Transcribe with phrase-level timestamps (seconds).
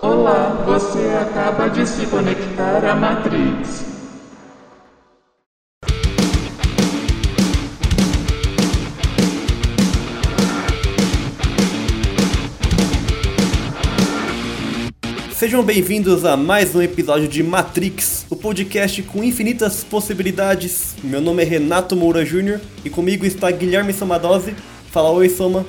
[0.00, 3.84] Olá, você acaba de se conectar à Matrix.
[15.32, 20.94] Sejam bem-vindos a mais um episódio de Matrix, o podcast com infinitas possibilidades.
[21.02, 24.54] Meu nome é Renato Moura Júnior e comigo está Guilherme Somadose.
[24.92, 25.66] Fala oi, Soma.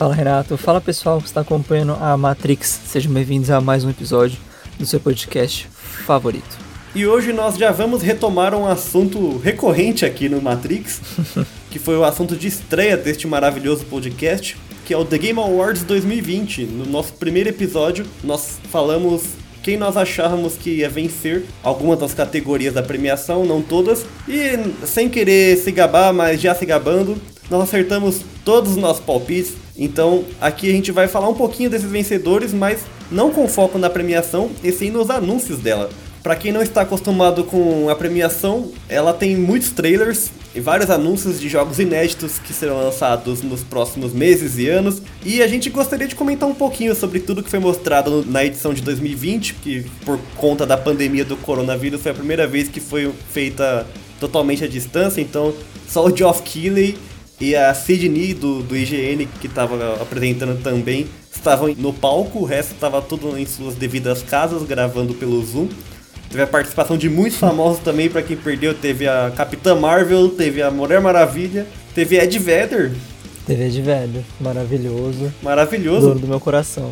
[0.00, 2.80] Fala Renato, fala pessoal que está acompanhando a Matrix.
[2.86, 4.38] Sejam bem-vindos a mais um episódio
[4.78, 6.56] do seu podcast favorito.
[6.94, 11.02] E hoje nós já vamos retomar um assunto recorrente aqui no Matrix,
[11.70, 15.82] que foi o assunto de estreia deste maravilhoso podcast, que é o The Game Awards
[15.82, 16.64] 2020.
[16.64, 19.24] No nosso primeiro episódio, nós falamos
[19.62, 25.10] quem nós achávamos que ia vencer algumas das categorias da premiação, não todas, e sem
[25.10, 29.54] querer se gabar, mas já se gabando, nós acertamos todos os nossos palpites.
[29.80, 33.88] Então aqui a gente vai falar um pouquinho desses vencedores, mas não com foco na
[33.88, 35.88] premiação, e sim nos anúncios dela.
[36.22, 41.40] Para quem não está acostumado com a premiação, ela tem muitos trailers e vários anúncios
[41.40, 45.00] de jogos inéditos que serão lançados nos próximos meses e anos.
[45.24, 48.74] E a gente gostaria de comentar um pouquinho sobre tudo que foi mostrado na edição
[48.74, 53.10] de 2020, que por conta da pandemia do coronavírus foi a primeira vez que foi
[53.30, 53.86] feita
[54.18, 55.22] totalmente à distância.
[55.22, 55.54] Então,
[55.88, 56.98] só o Geoff Keighley
[57.40, 62.74] e a Sydney do, do IGN, que estava apresentando também, estavam no palco, o resto
[62.74, 65.68] estava tudo em suas devidas casas, gravando pelo Zoom.
[66.28, 68.74] Teve a participação de muitos famosos também, para quem perdeu.
[68.74, 72.92] Teve a Capitã Marvel, teve a Mulher Maravilha, teve Ed Vedder.
[73.46, 75.32] Teve Ed Vedder, maravilhoso.
[75.42, 76.08] Maravilhoso.
[76.08, 76.90] Dono do meu coração.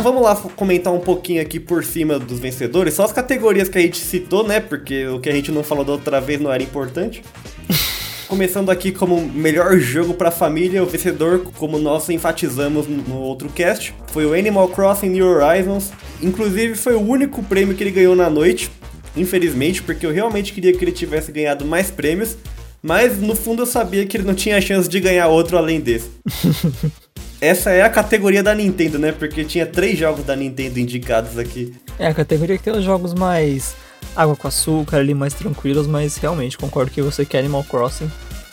[0.00, 3.76] Então vamos lá comentar um pouquinho aqui por cima dos vencedores, só as categorias que
[3.76, 4.58] a gente citou, né?
[4.58, 7.22] Porque o que a gente não falou da outra vez não era importante.
[8.26, 13.94] Começando aqui como melhor jogo para família, o vencedor, como nós enfatizamos no outro cast,
[14.06, 15.92] foi o Animal Crossing New Horizons.
[16.22, 18.70] Inclusive foi o único prêmio que ele ganhou na noite,
[19.14, 22.38] infelizmente, porque eu realmente queria que ele tivesse ganhado mais prêmios,
[22.82, 26.08] mas no fundo eu sabia que ele não tinha chance de ganhar outro além desse.
[27.40, 29.12] Essa é a categoria da Nintendo, né?
[29.12, 31.74] Porque tinha três jogos da Nintendo indicados aqui.
[31.98, 33.74] É a categoria que tem os jogos mais
[34.14, 38.10] água com açúcar ali, mais tranquilos, mas realmente concordo que você que Animal Crossing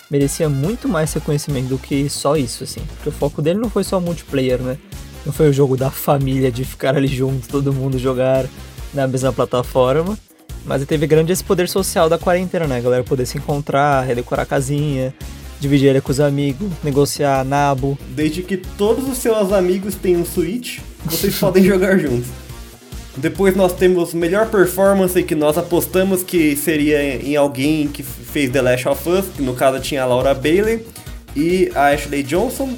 [0.09, 2.81] merecia muito mais reconhecimento do que só isso, assim.
[2.95, 4.77] Porque o foco dele não foi só multiplayer, né?
[5.25, 8.45] Não foi o jogo da família, de ficar ali junto, todo mundo jogar
[8.93, 10.17] na mesma plataforma.
[10.65, 12.77] Mas ele teve grande esse poder social da quarentena, né?
[12.77, 15.13] A galera poder se encontrar, redecorar a casinha,
[15.59, 17.97] dividir ele com os amigos, negociar nabo.
[18.09, 22.27] Desde que todos os seus amigos tenham Switch, vocês podem jogar juntos.
[23.17, 28.61] Depois nós temos melhor performance que nós apostamos que seria em alguém que fez The
[28.61, 30.85] Last of Us, que no caso tinha a Laura Bailey
[31.35, 32.75] e a Ashley Johnson,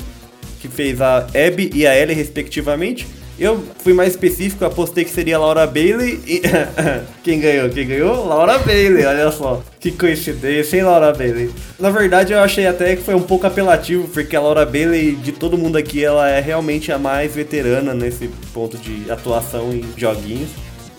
[0.61, 3.05] que fez a Abby e a Ellie respectivamente.
[3.39, 6.41] Eu fui mais específico, apostei que seria Laura Bailey e.
[7.23, 7.69] Quem ganhou?
[7.69, 8.27] Quem ganhou?
[8.27, 9.63] Laura Bailey, olha só.
[9.79, 11.49] Que coincidência, hein, Laura Bailey?
[11.79, 15.31] Na verdade, eu achei até que foi um pouco apelativo, porque a Laura Bailey, de
[15.31, 20.49] todo mundo aqui, ela é realmente a mais veterana nesse ponto de atuação em joguinhos.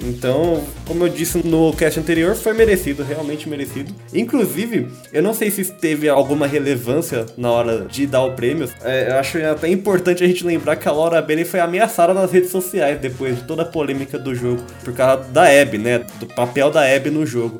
[0.02, 3.94] Então, como eu disse no cast anterior, foi merecido, realmente merecido.
[4.14, 8.68] Inclusive, eu não sei se teve alguma relevância na hora de dar o prêmio.
[8.82, 12.32] É, eu acho até importante a gente lembrar que a Laura Bailey foi ameaçada nas
[12.32, 16.04] redes sociais depois de toda a polêmica do jogo, por causa da Abby, né?
[16.18, 17.58] Do papel da Abby no jogo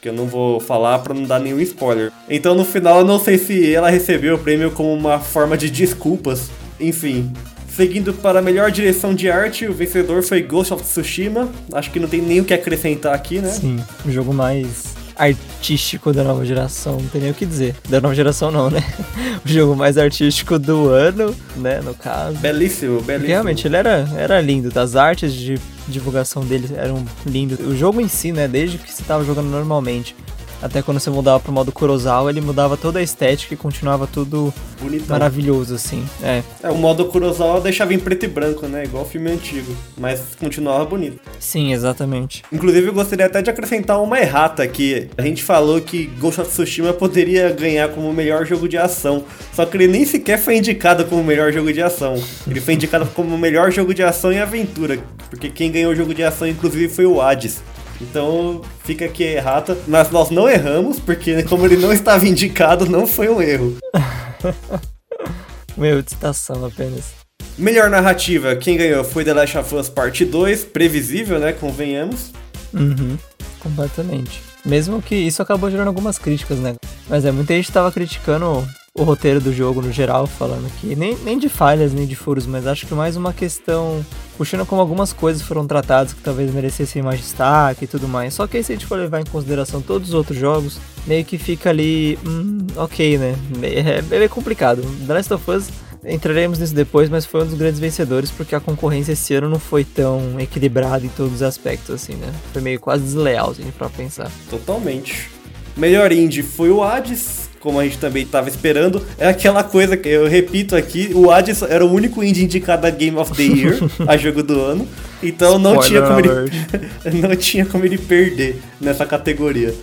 [0.00, 2.12] que eu não vou falar para não dar nenhum spoiler.
[2.28, 5.70] Então no final eu não sei se ela recebeu o prêmio como uma forma de
[5.70, 6.50] desculpas.
[6.78, 7.32] Enfim,
[7.74, 11.50] Seguindo para a melhor direção de arte, o vencedor foi Ghost of Tsushima.
[11.72, 13.50] Acho que não tem nem o que acrescentar aqui, né?
[13.50, 17.74] Sim, o jogo mais artístico da nova geração, não tem nem o que dizer.
[17.88, 18.80] Da nova geração não, né?
[19.44, 22.38] O jogo mais artístico do ano, né, no caso.
[22.38, 23.28] Belíssimo, belíssimo.
[23.28, 24.70] Realmente, ele era, era lindo.
[24.70, 25.58] Das artes de
[25.88, 27.58] divulgação dele eram lindas.
[27.60, 30.16] O jogo em si, né, desde que você estava jogando normalmente,
[30.62, 34.52] até quando você mudava pro modo Kurosawa, ele mudava toda a estética e continuava tudo
[34.80, 35.08] Bonitão.
[35.08, 36.04] maravilhoso, assim.
[36.22, 36.42] É.
[36.62, 36.70] é.
[36.70, 38.84] O modo Kurosawa deixava em preto e branco, né?
[38.84, 39.74] Igual filme antigo.
[39.96, 41.20] Mas continuava bonito.
[41.38, 42.42] Sim, exatamente.
[42.52, 45.08] Inclusive, eu gostaria até de acrescentar uma errata aqui.
[45.16, 49.24] A gente falou que Ghost of Tsushima poderia ganhar como melhor jogo de ação.
[49.52, 52.22] Só que ele nem sequer foi indicado como melhor jogo de ação.
[52.46, 54.98] Ele foi indicado como melhor jogo de ação e aventura.
[55.28, 57.62] Porque quem ganhou o jogo de ação, inclusive, foi o Hades.
[58.00, 59.76] Então fica aqui errata.
[59.86, 63.76] Mas nós não erramos, porque como ele não estava indicado, não foi um erro.
[65.76, 67.12] Meu, de citação apenas.
[67.56, 71.52] Melhor narrativa, quem ganhou foi The Last of Us Part 2, previsível, né?
[71.52, 72.32] Convenhamos.
[72.72, 73.16] Uhum,
[73.60, 74.42] completamente.
[74.64, 76.74] Mesmo que isso acabou gerando algumas críticas, né?
[77.08, 81.16] Mas é, muita gente tava criticando o roteiro do jogo no geral, falando que nem,
[81.24, 84.06] nem de falhas, nem de furos, mas acho que mais uma questão
[84.38, 88.34] puxando como algumas coisas foram tratadas que talvez merecessem mais destaque e tudo mais.
[88.34, 91.24] Só que aí se a gente for levar em consideração todos os outros jogos, meio
[91.24, 93.34] que fica ali, hum, ok, né?
[93.64, 94.80] É, é meio complicado.
[95.08, 95.68] The Last of Us
[96.04, 99.58] entraremos nisso depois, mas foi um dos grandes vencedores porque a concorrência esse ano não
[99.58, 102.32] foi tão equilibrada em todos os aspectos, assim, né?
[102.52, 104.30] Foi meio quase desleal, assim, pra pensar.
[104.48, 105.30] Totalmente.
[105.76, 109.02] Melhor indie foi o Hades, como a gente também estava esperando.
[109.18, 112.90] É aquela coisa que eu repito aqui, o Hades era o único indie indicado a
[112.90, 114.86] Game of the Year, a jogo do ano.
[115.22, 116.30] Então não tinha, como ele,
[117.26, 119.74] não tinha como ele perder nessa categoria.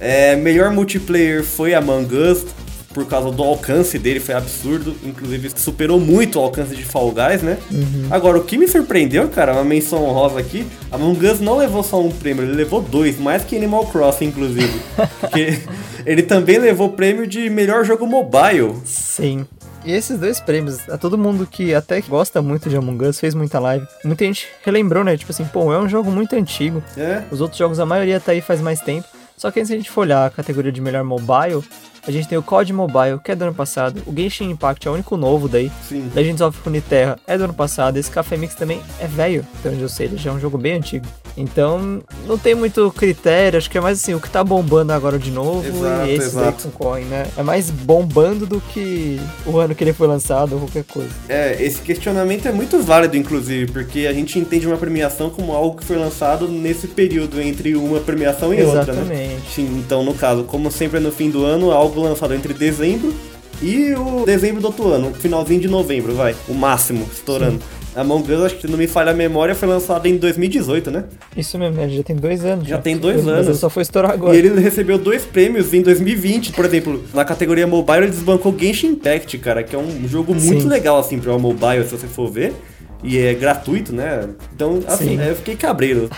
[0.00, 2.46] É, melhor multiplayer foi Among Us,
[2.92, 4.96] por causa do alcance dele, foi absurdo.
[5.04, 7.56] Inclusive, superou muito o alcance de Fall Guys, né?
[7.70, 8.08] Uhum.
[8.10, 12.00] Agora, o que me surpreendeu, cara, uma menção honrosa aqui, Among Us não levou só
[12.00, 14.80] um prêmio, ele levou dois, mais que Animal Crossing, inclusive.
[15.20, 15.60] porque
[16.04, 18.74] ele também levou o prêmio de melhor jogo mobile.
[18.84, 19.46] Sim.
[19.84, 23.34] E esses dois prêmios, a todo mundo que até gosta muito de Among Us, fez
[23.34, 25.16] muita live, muita gente relembrou, né?
[25.16, 26.82] Tipo assim, pô, é um jogo muito antigo.
[26.96, 27.22] É.
[27.30, 29.06] Os outros jogos, a maioria tá aí faz mais tempo.
[29.36, 31.64] Só que se a gente for olhar a categoria de melhor mobile,
[32.06, 34.02] a gente tem o COD Mobile, que é do ano passado.
[34.06, 35.70] O Genshin Impact é o único novo daí.
[35.88, 36.10] Sim.
[36.14, 37.96] Legends of Runeterra é do ano passado.
[37.96, 40.06] Esse Café Mix também é velho, até onde eu sei.
[40.06, 41.06] Ele já é um jogo bem antigo.
[41.36, 43.58] Então, não tem muito critério.
[43.58, 45.66] Acho que é mais assim, o que tá bombando agora de novo.
[45.66, 47.26] Exato, e esses aí concorrem, né?
[47.36, 51.10] É mais bombando do que o ano que ele foi lançado ou qualquer coisa.
[51.28, 55.76] É, esse questionamento é muito válido, inclusive, porque a gente entende uma premiação como algo
[55.76, 58.90] que foi lançado nesse período entre uma premiação e Exatamente.
[58.90, 59.40] outra, né?
[59.54, 62.54] Sim, então, no caso, como sempre é no fim do ano, algo algo lançado entre
[62.54, 63.12] dezembro
[63.60, 67.58] e o dezembro do outro ano, finalzinho de novembro, vai, o máximo, estourando.
[67.58, 67.80] Sim.
[67.96, 71.04] Among Us, acho que se não me falha a memória, foi lançado em 2018, né?
[71.36, 72.68] Isso mesmo, já tem dois anos.
[72.68, 72.82] Já, já.
[72.82, 73.58] tem dois anos.
[73.58, 74.34] Só foi estourar agora.
[74.34, 76.52] E ele recebeu dois prêmios em 2020.
[76.52, 80.62] Por exemplo, na categoria mobile ele desbancou Genshin Impact, cara, que é um jogo muito
[80.62, 80.68] Sim.
[80.68, 82.54] legal, assim, pra mobile, se você for ver.
[83.02, 84.28] E é gratuito, né?
[84.54, 85.22] Então, assim, Sim.
[85.22, 86.10] eu fiquei cabreiro.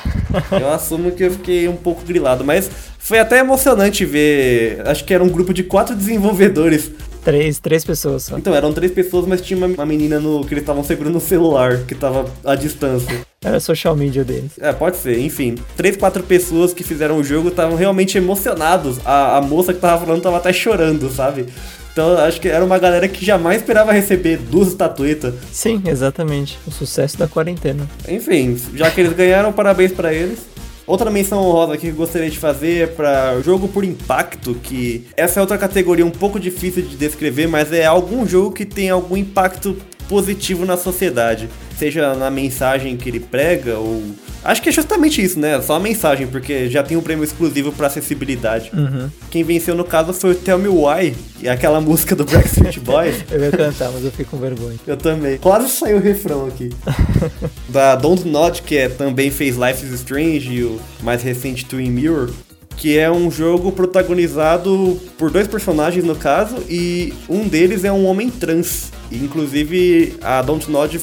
[0.61, 2.69] eu assumo que eu fiquei um pouco grilado, mas
[2.99, 4.83] foi até emocionante ver.
[4.87, 6.91] Acho que era um grupo de quatro desenvolvedores.
[7.25, 8.37] Três, três pessoas só.
[8.37, 11.21] Então, eram três pessoas, mas tinha uma, uma menina no que eles estavam segurando no
[11.21, 13.21] celular, que tava à distância.
[13.45, 14.53] Era social media deles.
[14.61, 15.57] É, pode ser, enfim.
[15.77, 18.99] Três, quatro pessoas que fizeram o jogo estavam realmente emocionados.
[19.05, 21.47] A, a moça que tava falando tava até chorando, sabe?
[21.93, 25.35] Então acho que era uma galera que jamais esperava receber duas estatuetas.
[25.53, 26.59] Sim, exatamente.
[26.67, 27.87] O sucesso da quarentena.
[28.09, 30.53] Enfim, já que eles ganharam, parabéns para eles.
[30.87, 35.39] Outra menção honrosa que eu gostaria de fazer é para jogo por impacto, que essa
[35.39, 39.17] é outra categoria um pouco difícil de descrever, mas é algum jogo que tem algum
[39.17, 39.77] impacto
[40.09, 41.49] positivo na sociedade,
[41.79, 44.03] seja na mensagem que ele prega ou
[44.45, 45.61] acho que é justamente isso, né?
[45.61, 48.71] Só a mensagem, porque já tem um prêmio exclusivo para acessibilidade.
[48.75, 49.09] Uhum.
[49.31, 53.25] Quem venceu no caso foi o Tell Me Why, é aquela música do Backstreet Boys.
[53.31, 54.77] eu ia cantar, mas eu fiquei com vergonha.
[54.87, 55.39] Eu também.
[55.39, 56.71] Quase saiu o refrão aqui.
[57.69, 61.91] da Don't Nod, que é, também fez Life is Strange e o mais recente Twin
[61.91, 62.31] Mirror
[62.77, 68.07] que é um jogo protagonizado por dois personagens no caso e um deles é um
[68.07, 68.91] homem trans.
[69.11, 71.01] Inclusive a Dontnod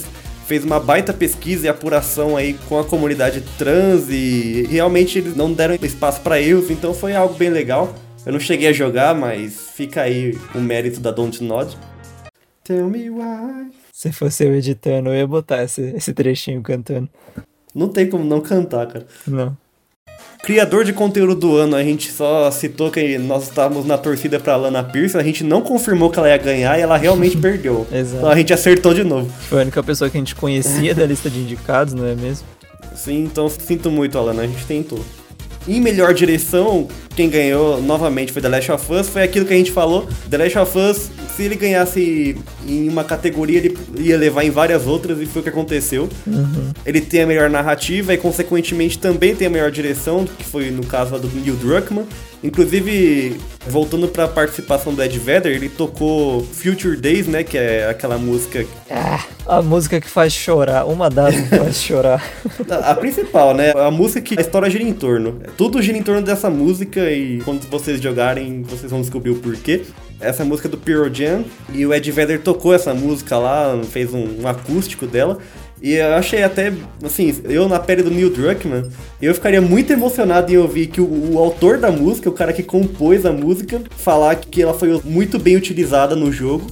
[0.50, 5.54] fez uma baita pesquisa e apuração aí com a comunidade trans e realmente eles não
[5.54, 7.94] deram espaço para erros, então foi algo bem legal.
[8.26, 11.78] Eu não cheguei a jogar, mas fica aí o mérito da Dontnod.
[12.64, 13.70] Tell me why.
[13.94, 17.08] Se fosse eu editando, eu ia botar esse, esse trechinho cantando.
[17.76, 19.06] Não tem como não cantar, cara.
[19.28, 19.56] Não.
[20.44, 24.56] Criador de conteúdo do ano, a gente só citou que nós estávamos na torcida pra
[24.56, 27.86] Lana Pierce, a gente não confirmou que ela ia ganhar e ela realmente perdeu.
[27.92, 28.18] Exato.
[28.18, 29.30] Então a gente acertou de novo.
[29.48, 32.48] Foi a única pessoa que a gente conhecia da lista de indicados, não é mesmo?
[32.96, 35.04] Sim, então sinto muito, Alana, a gente tentou.
[35.68, 39.58] Em melhor direção, quem ganhou novamente foi The Last of Us, foi aquilo que a
[39.58, 40.08] gente falou.
[40.30, 42.38] The Last of Us, se ele ganhasse
[42.68, 46.10] em uma categoria, ele ia levar em várias outras, e foi o que aconteceu.
[46.26, 46.72] Uhum.
[46.86, 50.86] Ele tem a melhor narrativa e, consequentemente, também tem a melhor direção, que foi no
[50.86, 52.06] caso do Neil Druckmann.
[52.44, 57.44] Inclusive, voltando para a participação do Ed Vedder, ele tocou Future Days, né?
[57.44, 58.66] Que é aquela música.
[58.90, 62.24] Ah, a música que faz chorar, uma das que faz chorar.
[62.70, 63.72] a, a, principal, né?
[63.72, 65.42] A música que a história gira em torno.
[65.58, 69.84] Tudo gira em torno dessa música e quando vocês jogarem, vocês vão descobrir o porquê.
[70.20, 74.14] Essa é música do Pearl Jam e o Ed Vedder tocou essa música lá, fez
[74.14, 75.38] um, um acústico dela.
[75.82, 78.90] E eu achei até, assim, eu na pele do Neil Druckmann,
[79.22, 82.64] eu ficaria muito emocionado em ouvir que o, o, autor da música, o cara que
[82.64, 86.68] compôs a música, falar que ela foi muito bem utilizada no jogo.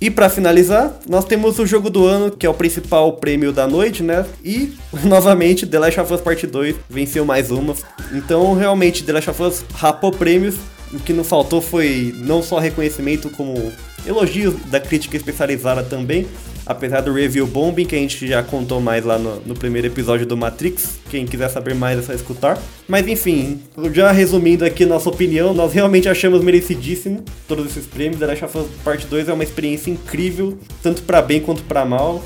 [0.00, 3.68] E para finalizar, nós temos o jogo do ano, que é o principal prêmio da
[3.68, 4.26] noite, né?
[4.44, 7.74] E, novamente, The Last of Us Part 2 venceu mais uma.
[8.12, 10.56] Então, realmente, The Last of Us rapou prêmios.
[10.92, 13.72] O que não faltou foi não só reconhecimento, como
[14.06, 16.26] elogios da crítica especializada também
[16.66, 20.26] apesar do review bombing que a gente já contou mais lá no, no, primeiro episódio
[20.26, 20.98] do Matrix.
[21.10, 22.58] Quem quiser saber mais é só escutar.
[22.88, 23.60] Mas enfim,
[23.92, 28.18] já resumindo aqui nossa opinião, nós realmente achamos merecidíssimo todos esses prêmios.
[28.18, 31.84] The Last of Us Part 2 é uma experiência incrível, tanto para bem quanto para
[31.84, 32.22] mal.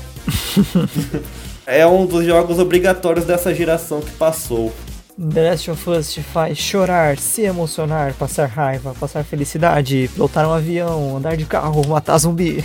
[1.65, 4.73] é um dos jogos obrigatórios dessa geração que passou.
[5.19, 10.53] The Last of Us te faz chorar, se emocionar, passar raiva, passar felicidade, pilotar um
[10.53, 12.63] avião, andar de carro, matar zumbi.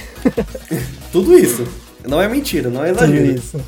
[1.10, 1.66] Tudo isso.
[2.06, 3.26] Não é mentira, não é exagero.
[3.26, 3.60] Tudo isso.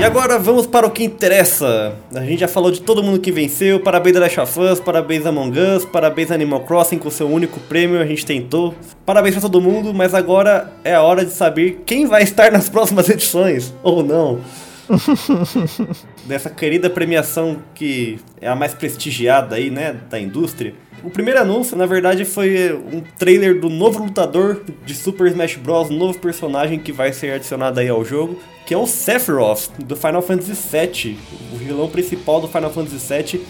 [0.00, 1.94] E agora vamos para o que interessa.
[2.14, 3.78] A gente já falou de todo mundo que venceu.
[3.80, 7.28] Parabéns a Last of Us, parabéns a Among Us, parabéns a Animal Crossing com seu
[7.28, 8.00] único prêmio.
[8.00, 8.74] A gente tentou.
[9.04, 12.66] Parabéns para todo mundo, mas agora é a hora de saber quem vai estar nas
[12.66, 14.40] próximas edições ou não.
[16.24, 20.72] Dessa querida premiação que é a mais prestigiada aí, né, da indústria.
[21.02, 25.88] O primeiro anúncio, na verdade, foi um trailer do novo lutador de Super Smash Bros,
[25.88, 30.20] novo personagem que vai ser adicionado aí ao jogo, que é o Sephiroth, do Final
[30.20, 31.18] Fantasy VII,
[31.54, 33.40] o vilão principal do Final Fantasy VII.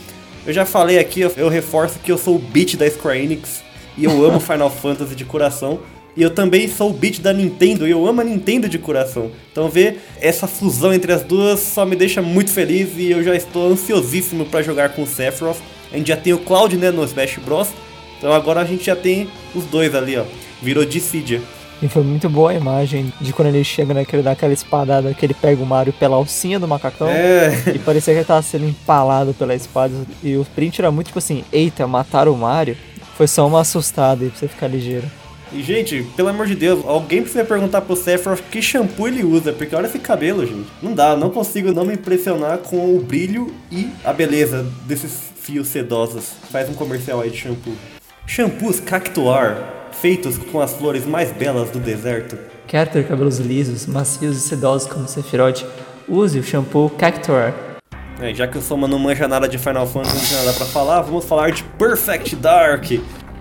[0.47, 3.64] Eu já falei aqui, eu reforço que eu sou o beat da Square Enix
[3.99, 5.80] e eu amo Final Fantasy de coração.
[6.16, 9.30] E eu também sou o beat da Nintendo e eu amo a Nintendo de coração.
[9.50, 13.35] Então ver essa fusão entre as duas só me deixa muito feliz e eu já
[13.35, 15.59] estou ansiosíssimo para jogar com o Sephiroth.
[15.92, 17.68] A gente já tem o Cloud, né, no Smash Bros.
[18.18, 20.25] Então agora a gente já tem os dois ali, ó.
[20.62, 21.40] Virou Dissidia.
[21.82, 24.04] E foi muito boa a imagem de quando ele chega, né?
[24.04, 27.09] Que ele dá aquela espadada, que ele pega o Mario pela alcinha do macacão.
[27.09, 27.50] É.
[27.75, 29.94] E parecia que ele tava sendo empalado pela espada.
[30.23, 32.76] E o print era muito tipo assim: eita, mataram o Mario.
[33.16, 35.06] Foi só uma assustada aí pra você ficar ligeiro.
[35.52, 39.52] E, gente, pelo amor de Deus, alguém precisa perguntar pro Sephiroth que shampoo ele usa,
[39.52, 40.68] porque olha esse cabelo, gente.
[40.80, 45.66] Não dá, não consigo não me impressionar com o brilho e a beleza desses fios
[45.66, 46.33] sedosos.
[46.50, 47.75] Faz um comercial aí de shampoo.
[48.25, 52.38] Shampoos Cactuar, feitos com as flores mais belas do deserto.
[52.69, 55.64] Quer ter cabelos lisos, macios e sedosos como Sephiroth?
[56.09, 57.52] Use o shampoo Cactuar.
[58.21, 60.66] É, já que o Soma não manja nada de Final Fantasy, não tem nada pra
[60.66, 62.85] falar, vamos falar de Perfect Dark.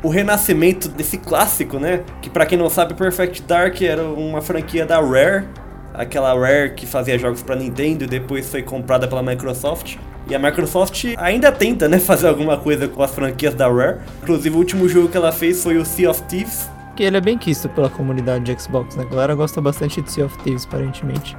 [0.01, 2.03] O renascimento desse clássico, né?
[2.23, 5.45] Que para quem não sabe, Perfect Dark era uma franquia da Rare,
[5.93, 9.97] aquela Rare que fazia jogos para Nintendo e depois foi comprada pela Microsoft.
[10.29, 13.97] E a Microsoft ainda tenta, né, fazer alguma coisa com as franquias da Rare.
[14.21, 16.69] Inclusive, o último jogo que ela fez foi o Sea of Thieves.
[16.95, 19.05] Que ele é bem quisto pela comunidade de Xbox, né?
[19.07, 21.35] A galera gosta bastante de Sea of Thieves, aparentemente.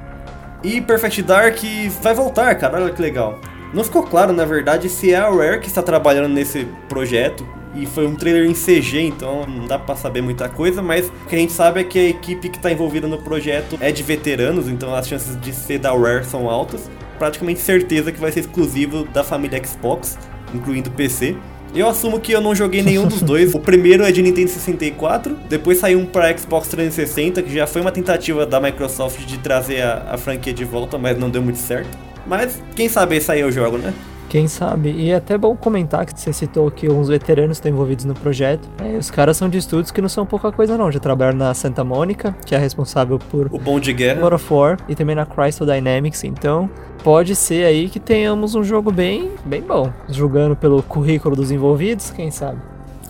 [0.61, 1.57] E Perfect Dark
[2.01, 3.39] vai voltar, cara, olha que legal.
[3.73, 7.47] Não ficou claro, na verdade, se é a Rare que está trabalhando nesse projeto.
[7.73, 11.29] E foi um trailer em CG, então não dá para saber muita coisa, mas o
[11.29, 14.03] que a gente sabe é que a equipe que está envolvida no projeto é de
[14.03, 16.89] veteranos, então as chances de ser da Rare são altas
[17.21, 20.17] praticamente certeza que vai ser exclusivo da família Xbox,
[20.55, 21.35] incluindo PC.
[21.75, 23.53] Eu assumo que eu não joguei nenhum dos dois.
[23.53, 27.79] O primeiro é de Nintendo 64, depois saiu um para Xbox 360, que já foi
[27.79, 31.59] uma tentativa da Microsoft de trazer a, a franquia de volta, mas não deu muito
[31.59, 31.95] certo.
[32.25, 33.93] Mas quem sabe aí eu jogo, né?
[34.31, 34.91] Quem sabe?
[34.91, 38.65] E é até bom comentar que você citou que uns veteranos estão envolvidos no projeto.
[38.81, 40.89] É, os caras são de estúdios que não são pouca coisa não.
[40.89, 44.53] Já trabalharam na Santa Mônica, que é responsável por o Bom de Guerra, God of
[44.53, 46.23] War e também na Crystal Dynamics.
[46.23, 46.69] Então
[47.03, 49.91] pode ser aí que tenhamos um jogo bem, bem bom.
[50.07, 52.61] Julgando pelo currículo dos envolvidos, quem sabe?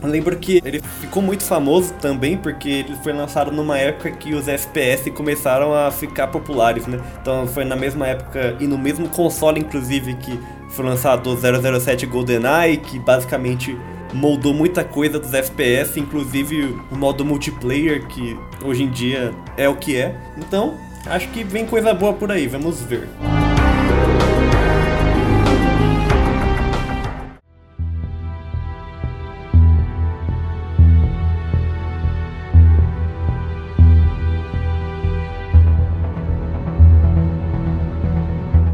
[0.02, 4.34] Eu lembro que ele ficou muito famoso também porque ele foi lançado numa época que
[4.34, 7.00] os FPS começaram a ficar populares, né?
[7.22, 10.40] Então foi na mesma época e no mesmo console, inclusive, que
[10.72, 13.78] foi lançado o 007 GoldenEye, que basicamente
[14.14, 19.76] moldou muita coisa dos FPS, inclusive o modo multiplayer, que hoje em dia é o
[19.76, 20.16] que é.
[20.38, 23.08] Então, acho que vem coisa boa por aí, vamos ver.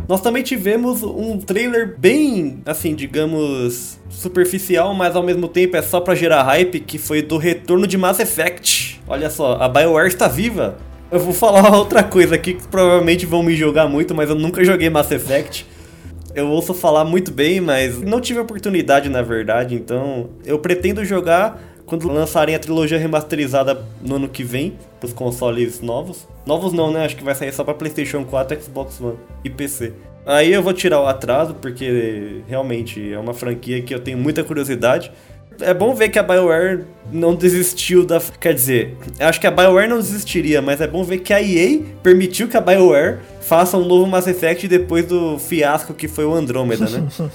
[0.08, 6.00] Nós também tivemos um trailer bem, assim, digamos, superficial, mas ao mesmo tempo é só
[6.00, 9.02] pra gerar hype, que foi do retorno de Mass Effect.
[9.06, 10.78] Olha só, a BioWare está viva.
[11.12, 14.64] Eu vou falar outra coisa aqui que provavelmente vão me jogar muito, mas eu nunca
[14.64, 15.68] joguei Mass Effect.
[16.34, 21.62] Eu ouço falar muito bem, mas não tive oportunidade na verdade, então eu pretendo jogar
[21.88, 26.27] quando lançarem a trilogia remasterizada no ano que vem, pros consoles novos.
[26.46, 27.06] Novos não, né?
[27.06, 29.94] Acho que vai sair só pra PlayStation 4, Xbox One e PC.
[30.25, 34.44] Aí eu vou tirar o atraso, porque realmente é uma franquia que eu tenho muita
[34.44, 35.10] curiosidade.
[35.62, 38.22] É bom ver que a BioWare não desistiu da.
[38.38, 41.79] Quer dizer, acho que a BioWare não desistiria, mas é bom ver que a EA
[42.03, 46.34] permitiu que a BioWare faça um novo Mass Effect depois do fiasco que foi o
[46.34, 47.08] Andromeda, né?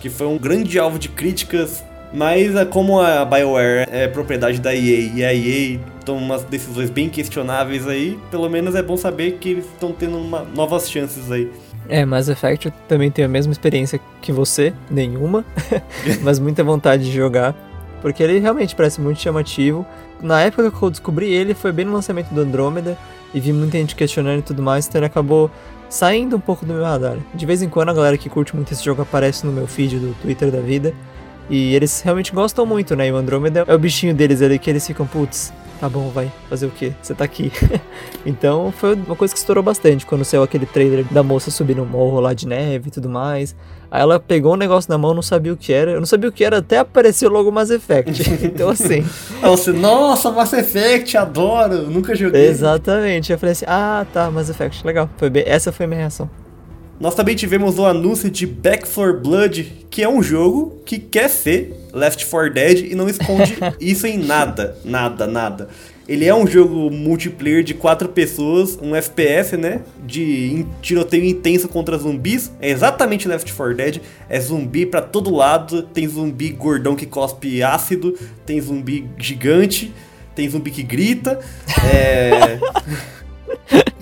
[0.00, 1.82] que foi um grande alvo de críticas.
[2.12, 6.90] Mas é como a BioWare é propriedade da EA e a EA toma umas decisões
[6.90, 11.30] bem questionáveis aí, pelo menos é bom saber que eles estão tendo uma, novas chances
[11.30, 11.50] aí.
[11.88, 15.44] É, Mass Effect também tenho a mesma experiência que você, nenhuma,
[16.22, 17.54] mas muita vontade de jogar,
[18.02, 19.86] porque ele realmente parece muito chamativo.
[20.20, 22.98] Na época que eu descobri ele, foi bem no lançamento do Andromeda,
[23.32, 25.50] e vi muita gente questionando e tudo mais, então ele acabou
[25.88, 27.16] saindo um pouco do meu radar.
[27.34, 29.98] De vez em quando a galera que curte muito esse jogo aparece no meu feed
[29.98, 30.94] do Twitter da vida,
[31.50, 33.08] e eles realmente gostam muito, né?
[33.08, 36.30] E o Andromeda é o bichinho deles ali que eles ficam, putz, tá bom, vai,
[36.48, 36.92] fazer o quê?
[37.02, 37.50] Você tá aqui.
[38.24, 41.86] então foi uma coisa que estourou bastante quando saiu aquele trailer da moça subindo um
[41.86, 43.56] morro lá de neve e tudo mais.
[43.90, 45.90] Aí ela pegou um negócio na mão, não sabia o que era.
[45.90, 48.22] Eu não sabia o que era até apareceu logo Mass Effect.
[48.46, 49.00] então assim.
[49.42, 52.46] você, nossa, Mass Effect, adoro, nunca joguei.
[52.46, 53.32] Exatamente.
[53.32, 55.10] Eu falei assim, ah, tá, Mass Effect, legal.
[55.16, 55.42] Foi bem...
[55.46, 56.30] Essa foi a minha reação.
[57.00, 61.30] Nós também tivemos o anúncio de Back 4 Blood, que é um jogo que quer
[61.30, 65.68] ser Left 4 Dead e não esconde isso em nada, nada, nada.
[66.06, 69.80] Ele é um jogo multiplayer de quatro pessoas, um FPS, né?
[70.04, 72.52] De tiroteio intenso contra zumbis.
[72.60, 74.00] É exatamente Left 4 Dead.
[74.28, 75.82] É zumbi para todo lado.
[75.84, 78.14] Tem zumbi gordão que cospe ácido.
[78.44, 79.90] Tem zumbi gigante.
[80.34, 81.38] Tem zumbi que grita.
[81.94, 82.58] É.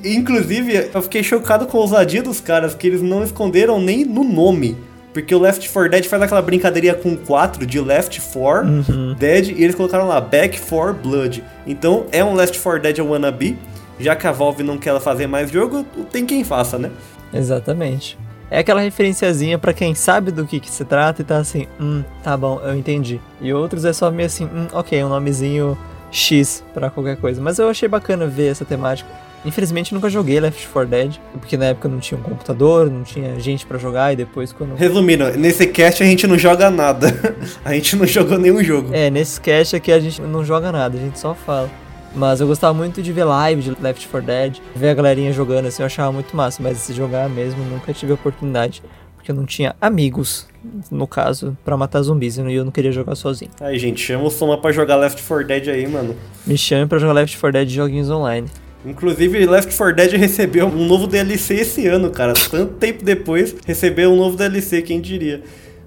[0.04, 4.24] Inclusive, eu fiquei chocado com a ousadia dos caras, que eles não esconderam nem no
[4.24, 4.76] nome.
[5.12, 9.14] Porque o Left 4 Dead faz aquela brincadeirinha com 4 de Left 4 uhum.
[9.14, 11.42] Dead e eles colocaram lá Back 4 Blood.
[11.66, 13.58] Então é um Left 4 Dead wannabe.
[13.98, 16.90] Já que a Valve não quer fazer mais jogo, tem quem faça, né?
[17.34, 18.16] Exatamente.
[18.50, 22.02] É aquela referenciazinha para quem sabe do que, que se trata e tá assim, hum,
[22.22, 23.20] tá bom, eu entendi.
[23.40, 25.76] E outros é só meio assim, hum, ok, um nomezinho
[26.10, 27.42] X para qualquer coisa.
[27.42, 29.10] Mas eu achei bacana ver essa temática.
[29.48, 33.40] Infelizmente nunca joguei Left 4 Dead, porque na época não tinha um computador, não tinha
[33.40, 34.74] gente para jogar e depois quando.
[34.74, 37.08] Resumindo, nesse cast a gente não joga nada.
[37.64, 38.90] a gente não jogou nenhum jogo.
[38.92, 41.70] É, nesse cast aqui a gente não joga nada, a gente só fala.
[42.14, 45.66] Mas eu gostava muito de ver live de Left 4 Dead, ver a galerinha jogando
[45.66, 48.82] assim, eu achava muito massa, mas se jogar mesmo nunca tive a oportunidade,
[49.16, 50.46] porque eu não tinha amigos,
[50.90, 53.50] no caso, para matar zumbis e eu não queria jogar sozinho.
[53.60, 56.14] Aí, gente, chama o Soma pra jogar Left 4 Dead aí, mano.
[56.46, 58.46] Me chame pra jogar Left 4 Dead joguinhos online.
[58.84, 62.32] Inclusive, Left 4 Dead recebeu um novo DLC esse ano, cara.
[62.32, 65.42] Tanto tempo depois, recebeu um novo DLC, quem diria.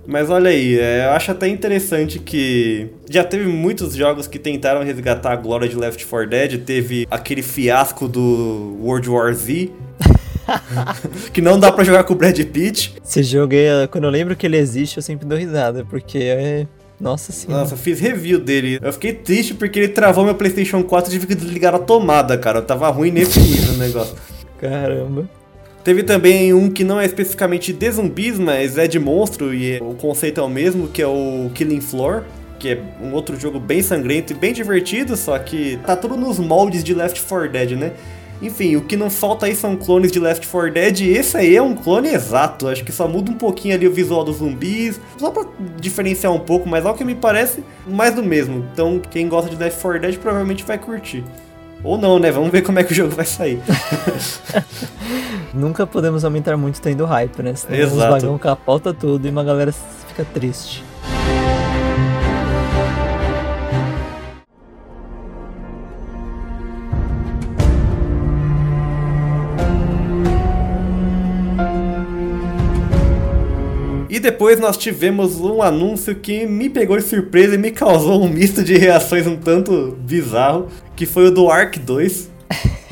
[0.06, 4.84] Mas olha aí, é, eu acho até interessante que já teve muitos jogos que tentaram
[4.84, 6.58] resgatar a glória de Left 4 Dead.
[6.66, 9.70] Teve aquele fiasco do World War Z,
[11.32, 12.96] que não dá para jogar com o Brad Pitt.
[13.04, 16.68] Esse jogo aí, quando eu lembro que ele existe, eu sempre dou risada, porque é
[17.02, 17.62] nossa senhora.
[17.62, 18.80] Nossa, eu fiz review dele.
[18.82, 22.38] Eu fiquei triste porque ele travou meu PlayStation 4 e tive que desligar a tomada,
[22.38, 22.60] cara.
[22.60, 24.16] Eu tava ruim nesse nível o negócio.
[24.60, 25.28] Caramba.
[25.84, 29.96] Teve também um que não é especificamente de zumbis, mas é de monstro e o
[29.96, 32.24] conceito é o mesmo, que é o Killing Floor,
[32.60, 36.38] que é um outro jogo bem sangrento e bem divertido, só que tá tudo nos
[36.38, 37.94] moldes de Left 4 Dead, né?
[38.42, 41.56] Enfim, o que não falta aí são clones de Left 4 Dead, e esse aí
[41.56, 42.68] é um clone exato.
[42.68, 45.46] Acho que só muda um pouquinho ali o visual dos zumbis, só pra
[45.80, 48.66] diferenciar um pouco, mas ao que me parece, mais do mesmo.
[48.74, 51.24] Então, quem gosta de Left 4 Dead provavelmente vai curtir.
[51.84, 52.32] Ou não, né?
[52.32, 53.60] Vamos ver como é que o jogo vai sair.
[55.54, 57.56] Nunca podemos aumentar muito tendo hype, né?
[57.56, 57.96] Senão Exato.
[57.96, 59.74] os vagão capota tudo e uma galera
[60.08, 60.84] fica triste.
[74.22, 78.64] Depois nós tivemos um anúncio que me pegou de surpresa e me causou um misto
[78.64, 82.32] de reações um tanto bizarro, que foi o do Ark 2.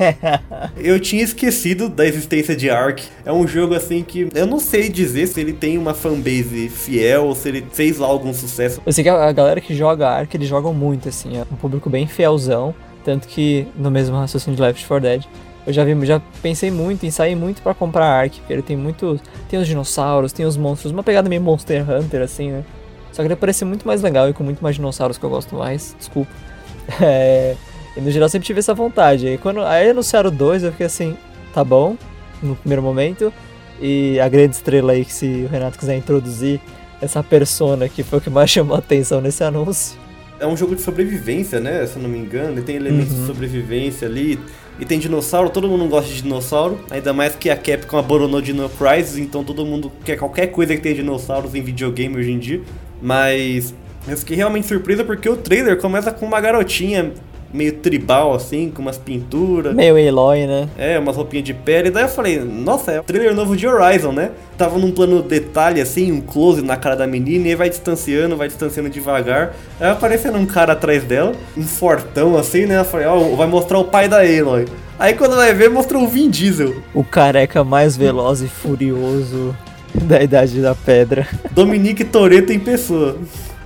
[0.76, 3.02] eu tinha esquecido da existência de Ark.
[3.24, 7.26] É um jogo assim que eu não sei dizer se ele tem uma fanbase fiel
[7.26, 8.80] ou se ele fez lá algum sucesso.
[8.84, 11.88] Eu sei que a galera que joga Ark, eles jogam muito assim, é um público
[11.88, 15.24] bem fielzão, tanto que no mesmo raciocínio de Left 4 Dead,
[15.66, 18.76] eu já vi, já pensei muito em sair muito para comprar Ark, porque ele tem
[18.76, 22.64] muito, tem os dinossauros, tem os monstros, uma pegada meio Monster Hunter assim, né?
[23.12, 25.54] Só que ele parece muito mais legal e com muito mais dinossauros que eu gosto
[25.56, 26.30] mais, desculpa.
[27.00, 27.54] É,
[27.96, 29.26] e no geral sempre tive essa vontade.
[29.28, 31.16] E quando aí anunciaram dois, eu fiquei assim,
[31.54, 31.96] tá bom,
[32.42, 33.32] no primeiro momento.
[33.80, 36.60] E a grande estrela aí que se o Renato quiser introduzir
[37.00, 39.98] essa persona que foi o que mais chamou a atenção nesse anúncio.
[40.40, 41.86] É um jogo de sobrevivência, né?
[41.86, 42.52] Se eu não me engano.
[42.54, 43.20] Ele tem elementos Uhum.
[43.20, 44.38] de sobrevivência ali.
[44.78, 46.80] E tem dinossauro, todo mundo gosta de dinossauro.
[46.90, 50.80] Ainda mais que a Capcom abandonou Dino Crisis, então todo mundo quer qualquer coisa que
[50.80, 52.62] tenha dinossauros em videogame hoje em dia.
[53.02, 53.74] Mas
[54.08, 57.12] eu fiquei realmente surpresa porque o trailer começa com uma garotinha
[57.52, 59.74] meio tribal, assim, com umas pinturas.
[59.74, 60.68] Meio Eloy, né?
[60.78, 61.88] É, umas roupinhas de pele.
[61.88, 64.30] E daí eu falei, nossa, é o trailer novo de Horizon, né?
[64.56, 68.36] Tava num plano detalhe, assim, um close na cara da menina, e aí vai distanciando,
[68.36, 69.54] vai distanciando devagar.
[69.80, 72.78] Aí aparecendo um cara atrás dela, um fortão, assim, né?
[72.78, 74.66] Eu falei, ó, vai mostrar o pai da Aloy.
[74.98, 76.74] Aí quando vai ver, mostrou o Vin Diesel.
[76.92, 79.56] O careca mais veloz e furioso
[79.94, 81.26] da Idade da Pedra.
[81.52, 83.16] Dominique Toretto em pessoa.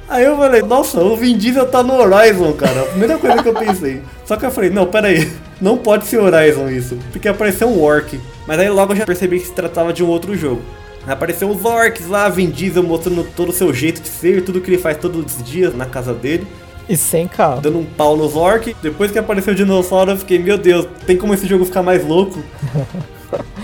[0.09, 2.83] Aí eu falei, nossa, o Vin Diesel tá no Horizon, cara.
[2.83, 4.03] A primeira coisa que eu pensei.
[4.25, 5.31] Só que eu falei, não, pera aí.
[5.61, 6.99] Não pode ser Horizon isso.
[7.13, 8.21] Porque apareceu um orc.
[8.47, 10.61] Mas aí logo eu já percebi que se tratava de um outro jogo.
[11.07, 14.69] Apareceu os orcs lá, Vin Diesel mostrando todo o seu jeito de ser, tudo que
[14.69, 16.47] ele faz todos os dias na casa dele.
[16.89, 17.61] E sem carro.
[17.61, 18.75] Dando um pau nos orcs.
[18.83, 22.05] Depois que apareceu o dinossauro, eu fiquei, meu Deus, tem como esse jogo ficar mais
[22.07, 22.43] louco?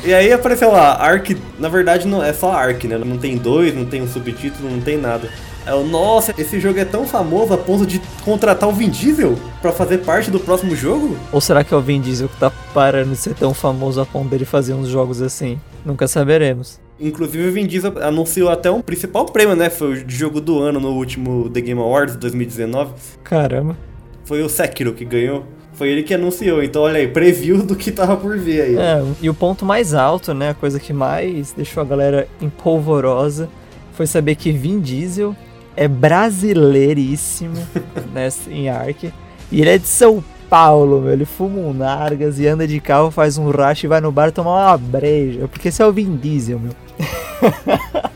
[0.02, 2.98] E aí apareceu lá, Ark, na verdade não é só Ark, né?
[2.98, 5.28] Não tem dois, não tem um subtítulo, não tem nada.
[5.66, 9.36] É o nossa, esse jogo é tão famoso a ponto de contratar o Vin Diesel
[9.60, 11.16] pra fazer parte do próximo jogo?
[11.32, 14.06] Ou será que é o Vin Diesel que tá parando de ser tão famoso a
[14.06, 15.60] ponto dele fazer uns jogos assim?
[15.84, 16.80] Nunca saberemos.
[16.98, 19.70] Inclusive o Vin Diesel anunciou até um principal prêmio, né?
[19.70, 22.92] Foi o jogo do ano no último The Game Awards 2019.
[23.22, 23.76] Caramba.
[24.24, 25.44] Foi o Sekiro que ganhou.
[25.72, 28.76] Foi ele que anunciou, então olha aí, preview do que tava por vir aí.
[28.76, 30.50] É, e o ponto mais alto, né?
[30.50, 33.48] A coisa que mais deixou a galera empolvorosa
[33.94, 35.34] foi saber que Vin Diesel
[35.80, 37.54] é brasileiríssimo
[38.12, 39.10] né, em Ark.
[39.50, 41.12] E ele é de São Paulo, meu.
[41.12, 44.30] Ele fuma um Nargas e anda de carro, faz um racha e vai no bar
[44.30, 45.48] tomar uma breja.
[45.48, 46.72] Porque esse é o Vin Diesel, meu.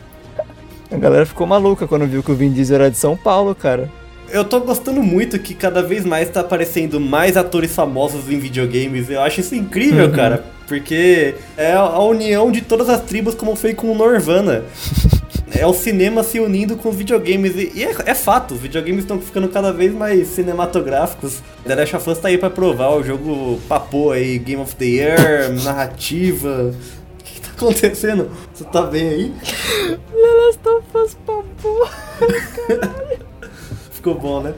[0.91, 3.89] a galera ficou maluca quando viu que o Vin Diesel era de São Paulo, cara.
[4.29, 9.09] Eu tô gostando muito que cada vez mais tá aparecendo mais atores famosos em videogames.
[9.09, 10.11] Eu acho isso incrível, Uhum.
[10.11, 10.43] cara.
[10.67, 14.63] Porque é a união de todas as tribos, como foi com o Norvana.
[15.59, 17.55] é o cinema se unindo com os videogames.
[17.55, 21.41] E, e é, é fato, os videogames estão ficando cada vez mais cinematográficos.
[21.65, 22.89] The Last of Us tá aí pra provar.
[22.89, 26.73] O jogo papou aí, Game of the Year, narrativa.
[26.73, 28.29] O que, que tá acontecendo?
[28.53, 29.33] Você tá bem aí?
[30.13, 31.89] Elas estão faz papo.
[33.91, 34.53] Ficou bom, né?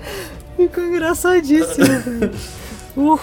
[0.56, 1.86] Ficou engraçadíssimo.
[2.98, 3.20] Uh.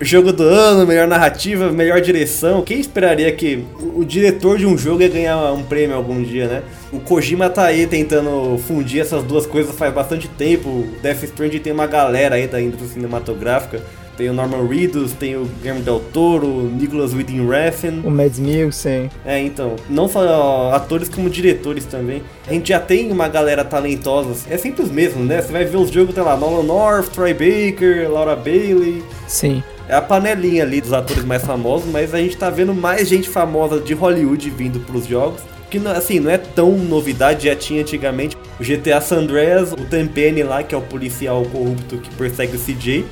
[0.00, 2.62] Jogo do ano, melhor narrativa, melhor direção.
[2.62, 6.62] Quem esperaria que o diretor de um jogo ia ganhar um prêmio algum dia, né?
[6.92, 10.68] O Kojima tá aí tentando fundir essas duas coisas faz bastante tempo.
[10.68, 13.80] O Death Stranding tem uma galera aí da indústria cinematográfica.
[14.16, 18.00] Tem o Norman Reedus, tem o Guillermo Del Toro, o Nicholas Winding Refn.
[18.02, 19.10] O Mads Mikkelsen.
[19.24, 22.22] É, então, não só atores como diretores também.
[22.46, 25.42] A gente já tem uma galera talentosa, é sempre os mesmos, né?
[25.42, 29.02] Você vai ver os jogos, tem lá, Nolan North, Troy Baker, Laura Bailey.
[29.26, 29.62] Sim.
[29.88, 33.28] É a panelinha ali dos atores mais famosos, mas a gente tá vendo mais gente
[33.28, 35.40] famosa de Hollywood vindo pros jogos.
[35.70, 38.36] Que não- assim, não é tão novidade, já tinha antigamente.
[38.58, 42.58] O GTA San Andreas, o Tenpenny lá, que é o policial corrupto que persegue o
[42.58, 43.04] CJ,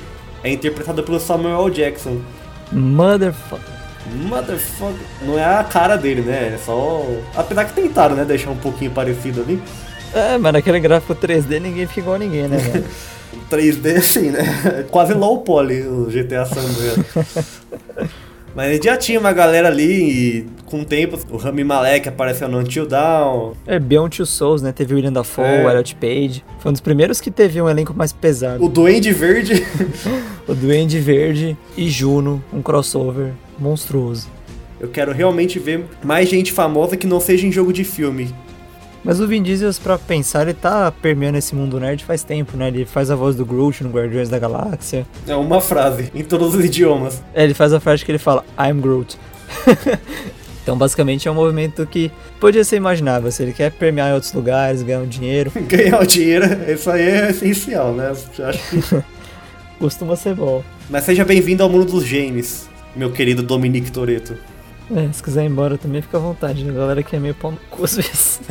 [0.43, 1.69] é interpretado pelo Samuel.
[1.69, 2.17] Jackson.
[2.71, 3.73] Motherfucker.
[4.27, 4.95] Motherfucker.
[5.21, 6.53] Não é a cara dele, né?
[6.55, 7.05] É só.
[7.35, 8.23] Apesar que tentaram, né?
[8.25, 9.61] Deixar um pouquinho parecido ali.
[10.13, 12.57] É, mas naquele gráfico 3D ninguém fica igual a ninguém, né?
[13.49, 14.85] 3D assim, né?
[14.91, 17.61] Quase low poly o GTA San Andreas.
[18.55, 19.83] Mas já tinha uma galera ali
[20.39, 23.51] e com o tempo o Rami Malek apareceu no Until Dawn.
[23.67, 24.71] É, Beyond Two Souls, né?
[24.71, 25.65] Teve o William Dafoe, É.
[25.65, 26.41] o Elliot Page.
[26.59, 28.63] Foi um dos primeiros que teve um elenco mais pesado.
[28.63, 29.65] O Duende Verde.
[30.47, 34.27] O Duende Verde e Juno, um crossover monstruoso.
[34.79, 38.31] Eu quero realmente ver mais gente famosa que não seja em jogo de filme.
[39.05, 42.69] Mas o Vin Diesel, pra pensar, ele tá permeando esse mundo nerd faz tempo, né?
[42.69, 45.05] Ele faz a voz do Groot no Guardiões da Galáxia.
[45.27, 47.21] É uma frase, em todos os idiomas.
[47.31, 49.15] É, ele faz a frase que ele fala, I'm Groot.
[50.63, 53.31] então, basicamente, é um movimento que podia ser imaginável.
[53.31, 57.03] Se ele quer permear em outros lugares, ganhar um dinheiro, Ganhar o dinheiro, isso aí
[57.03, 58.09] é essencial, né?
[58.09, 59.03] Acho que...
[59.77, 60.63] costuma ser bom.
[60.89, 64.35] Mas seja bem-vindo ao mundo dos games, meu querido Dominique Toretto.
[64.95, 66.63] É, se quiser ir embora também, fica à vontade.
[66.63, 66.71] né?
[66.71, 68.41] A galera que é meio pau no cu às vezes.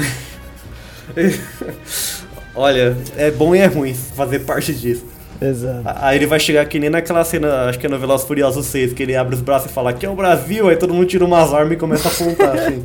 [2.55, 5.05] Olha, é bom e é ruim fazer parte disso.
[5.40, 5.83] Exato.
[5.85, 8.93] Aí ele vai chegar que nem naquela cena, acho que é no Velozes Furiosos 6,
[8.93, 11.25] que ele abre os braços e fala que é o Brasil, aí todo mundo tira
[11.25, 12.83] umas armas e começa a apontar, assim.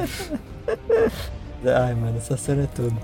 [1.65, 2.97] Ai, mano, essa cena é tudo.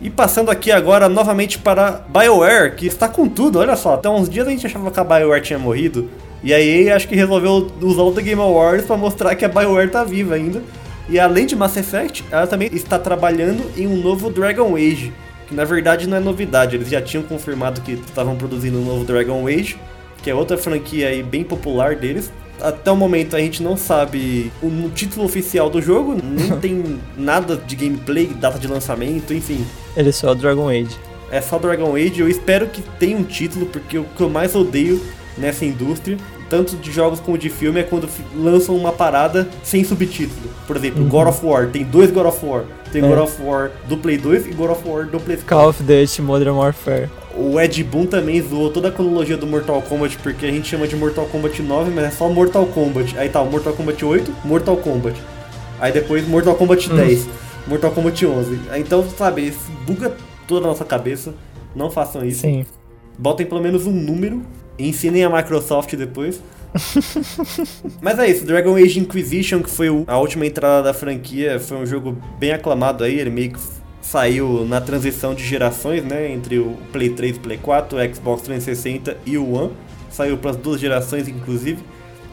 [0.00, 4.28] E passando aqui agora novamente para BioWare, que está com tudo, olha só, até uns
[4.28, 6.10] dias a gente achava que a BioWare tinha morrido,
[6.42, 9.90] e aí acho que resolveu usar o The Game Awards para mostrar que a BioWare
[9.90, 10.62] tá viva ainda.
[11.08, 15.12] E além de Mass Effect, ela também está trabalhando em um novo Dragon Age,
[15.48, 19.04] que na verdade não é novidade, eles já tinham confirmado que estavam produzindo um novo
[19.04, 19.76] Dragon Age,
[20.22, 22.30] que é outra franquia aí bem popular deles.
[22.60, 27.56] Até o momento a gente não sabe o título oficial do jogo, nem tem nada
[27.56, 29.64] de gameplay, data de lançamento, enfim.
[29.96, 30.96] Ele é só Dragon Age.
[31.30, 34.54] É só Dragon Age, eu espero que tenha um título, porque o que eu mais
[34.54, 35.00] odeio
[35.38, 36.18] nessa indústria,
[36.50, 40.50] tanto de jogos como de filme, é quando lançam uma parada sem subtítulo.
[40.66, 41.08] Por exemplo, uhum.
[41.08, 42.64] God of War, tem dois God of War.
[42.92, 43.08] Tem é.
[43.08, 45.46] God of War do Play 2 e God of War do Play 4.
[45.46, 47.08] Call of Duty Modern Warfare.
[47.36, 50.88] O Ed Boon também zoou toda a cronologia do Mortal Kombat, porque a gente chama
[50.88, 53.16] de Mortal Kombat 9, mas é só Mortal Kombat.
[53.16, 55.22] Aí tá, Mortal Kombat 8, Mortal Kombat.
[55.78, 57.28] Aí depois Mortal Kombat 10, hum.
[57.68, 58.58] Mortal Kombat 11.
[58.76, 60.12] Então, sabe, isso buga
[60.48, 61.32] toda a nossa cabeça.
[61.74, 62.40] Não façam isso.
[62.40, 62.66] Sim.
[63.16, 64.42] Botem pelo menos um número
[64.88, 66.40] ensinem a Microsoft depois.
[68.00, 71.86] Mas é isso, Dragon Age Inquisition, que foi a última entrada da franquia, foi um
[71.86, 73.60] jogo bem aclamado aí, ele meio que
[74.00, 78.42] saiu na transição de gerações, né, entre o Play 3 e Play 4, o Xbox
[78.42, 79.72] 360 e o One.
[80.10, 81.82] Saiu para as duas gerações, inclusive,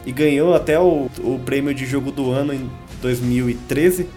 [0.04, 2.68] e ganhou até o, o prêmio de jogo do ano em
[3.00, 4.08] 2013.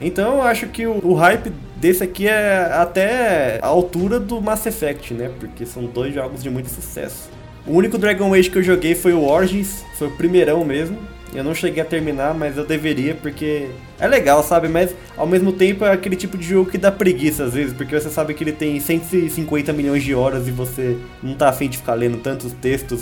[0.00, 4.64] Então eu acho que o, o, hype desse aqui é até a altura do Mass
[4.64, 5.30] Effect, né?
[5.38, 7.28] Porque são dois jogos de muito sucesso.
[7.66, 10.98] O único Dragon Age que eu joguei foi o Origins, foi o primeirão mesmo.
[11.32, 13.68] Eu não cheguei a terminar, mas eu deveria, porque
[14.00, 14.68] é legal, sabe?
[14.68, 17.98] Mas ao mesmo tempo é aquele tipo de jogo que dá preguiça às vezes, porque
[17.98, 21.78] você sabe que ele tem 150 milhões de horas e você não tá afim de
[21.78, 23.00] ficar lendo tantos textos,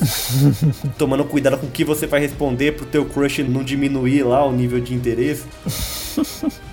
[0.98, 4.52] tomando cuidado com o que você vai responder pro teu crush não diminuir lá o
[4.52, 5.44] nível de interesse.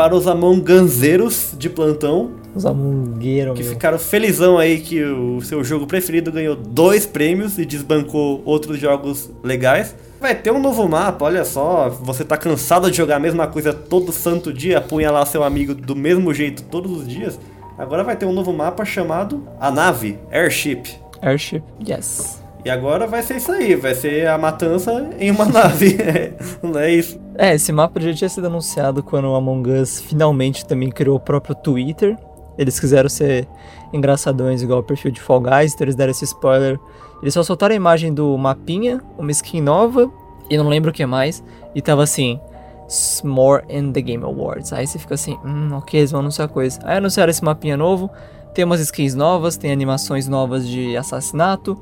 [0.00, 2.30] para os amonganzeiros de plantão.
[2.54, 3.72] Os amongueiros, Que meu.
[3.72, 9.30] ficaram felizão aí que o seu jogo preferido ganhou dois prêmios e desbancou outros jogos
[9.44, 9.94] legais.
[10.18, 11.90] Vai ter um novo mapa, olha só.
[11.90, 15.94] Você tá cansado de jogar a mesma coisa todo santo dia, apunhalar seu amigo do
[15.94, 17.38] mesmo jeito todos os dias.
[17.76, 20.84] Agora vai ter um novo mapa chamado A Nave, Airship.
[21.20, 22.40] Airship, yes.
[22.64, 25.98] E agora vai ser isso aí, vai ser a matança em uma nave.
[26.62, 27.19] Não é isso.
[27.36, 31.20] É, esse mapa já tinha sido anunciado quando o Among Us finalmente também criou o
[31.20, 32.16] próprio Twitter.
[32.58, 33.48] Eles quiseram ser
[33.92, 36.78] engraçadões igual o perfil de Fall Guys, então eles deram esse spoiler.
[37.22, 40.10] Eles só soltaram a imagem do mapinha, uma skin nova,
[40.48, 41.42] e não lembro o que mais.
[41.74, 42.40] E tava assim,
[43.24, 44.72] More in the Game Awards.
[44.72, 46.80] Aí você fica assim, hum, ok, eles vão anunciar coisa.
[46.82, 48.10] Aí anunciaram esse mapinha novo,
[48.52, 51.80] tem umas skins novas, tem animações novas de assassinato.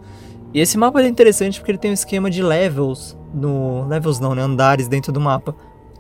[0.53, 4.35] E esse mapa é interessante porque ele tem um esquema de levels no levels não,
[4.35, 5.55] né, andares dentro do mapa,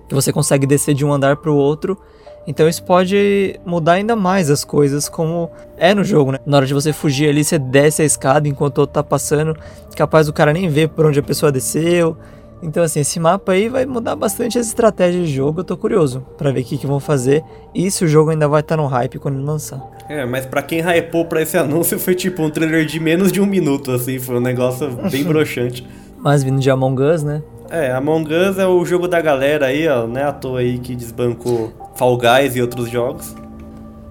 [0.08, 1.98] que você consegue descer de um andar para o outro.
[2.46, 6.38] Então isso pode mudar ainda mais as coisas como é no jogo, né?
[6.46, 9.54] Na hora de você fugir ali, você desce a escada enquanto o outro tá passando,
[9.94, 12.16] capaz do cara nem ver por onde a pessoa desceu.
[12.62, 15.60] Então, assim, esse mapa aí vai mudar bastante as estratégias de jogo.
[15.60, 17.44] Eu tô curioso para ver o que, que vão fazer
[17.74, 19.80] e se o jogo ainda vai estar tá no hype quando lançar.
[20.08, 23.40] É, mas para quem hypou pra esse anúncio foi tipo um trailer de menos de
[23.40, 25.86] um minuto, assim, foi um negócio bem broxante.
[26.18, 27.42] Mas vindo de Among Us, né?
[27.70, 30.24] É, Among Us é o jogo da galera aí, ó, né?
[30.24, 33.36] À toa aí que desbancou Fall Guys e outros jogos.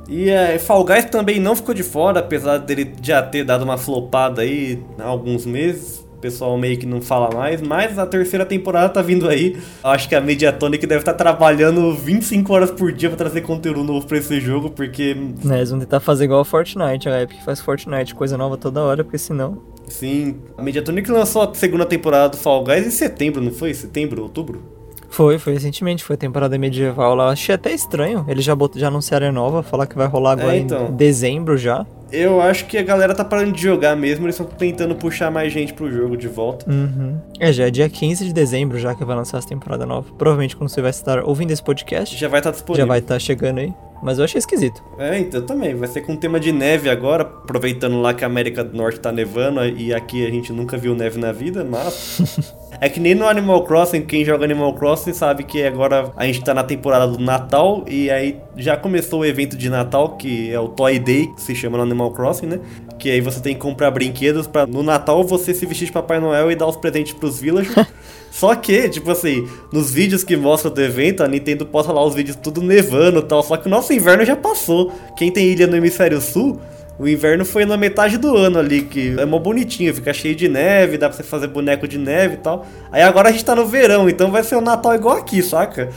[0.07, 3.77] E é, Fall Guys também não ficou de fora, apesar dele já ter dado uma
[3.77, 8.43] flopada aí há alguns meses o pessoal meio que não fala mais, mas a terceira
[8.43, 9.55] temporada tá vindo aí.
[9.83, 13.83] Acho que a Mediatonic deve estar tá trabalhando 25 horas por dia para trazer conteúdo
[13.83, 15.15] novo pra esse jogo, porque.
[15.47, 18.81] É, eles vão tentar fazer igual a Fortnite, a Epic faz Fortnite, coisa nova toda
[18.81, 19.61] hora, porque senão.
[19.87, 23.73] Sim, a Mediatonic lançou a segunda temporada do Fall Guys em setembro, não foi?
[23.73, 24.77] Setembro, outubro?
[25.09, 27.29] Foi, foi recentemente, foi a temporada medieval lá.
[27.29, 28.25] Achei até estranho.
[28.27, 28.77] Eles já, bot...
[28.77, 30.87] já anunciaram a nova, falar que vai rolar agora é, então.
[30.87, 31.85] em dezembro já.
[32.11, 35.51] Eu acho que a galera tá parando de jogar mesmo, eles estão tentando puxar mais
[35.51, 36.69] gente pro jogo de volta.
[36.69, 37.19] Uhum.
[37.39, 40.11] É, já é dia 15 de dezembro já que vai lançar essa temporada nova.
[40.17, 42.15] Provavelmente quando você vai estar ouvindo esse podcast.
[42.15, 42.85] Já vai estar tá disponível.
[42.85, 43.73] Já vai estar tá chegando aí.
[44.01, 44.83] Mas eu achei esquisito.
[44.97, 45.75] É, então também.
[45.75, 49.11] Vai ser com tema de neve agora, aproveitando lá que a América do Norte tá
[49.11, 52.55] nevando e aqui a gente nunca viu neve na vida, mas.
[52.79, 56.43] É que nem no Animal Crossing, quem joga Animal Crossing sabe que agora a gente
[56.43, 60.59] tá na temporada do Natal e aí já começou o evento de Natal, que é
[60.59, 62.59] o Toy Day, que se chama no Animal Crossing, né?
[62.99, 66.19] Que aí você tem que comprar brinquedos para no Natal você se vestir de Papai
[66.19, 67.75] Noel e dar os presentes pros villagers.
[68.31, 72.13] Só que, tipo assim, nos vídeos que mostra do evento, a Nintendo posta lá os
[72.13, 73.41] vídeos tudo nevando e tal.
[73.41, 74.91] Só que o nosso inverno já passou.
[75.17, 76.59] Quem tem ilha no hemisfério sul
[76.99, 80.49] o inverno foi na metade do ano ali, que é mó bonitinho, fica cheio de
[80.49, 82.65] neve, dá pra você fazer boneco de neve e tal.
[82.91, 85.89] Aí agora a gente tá no verão, então vai ser um Natal igual aqui, saca?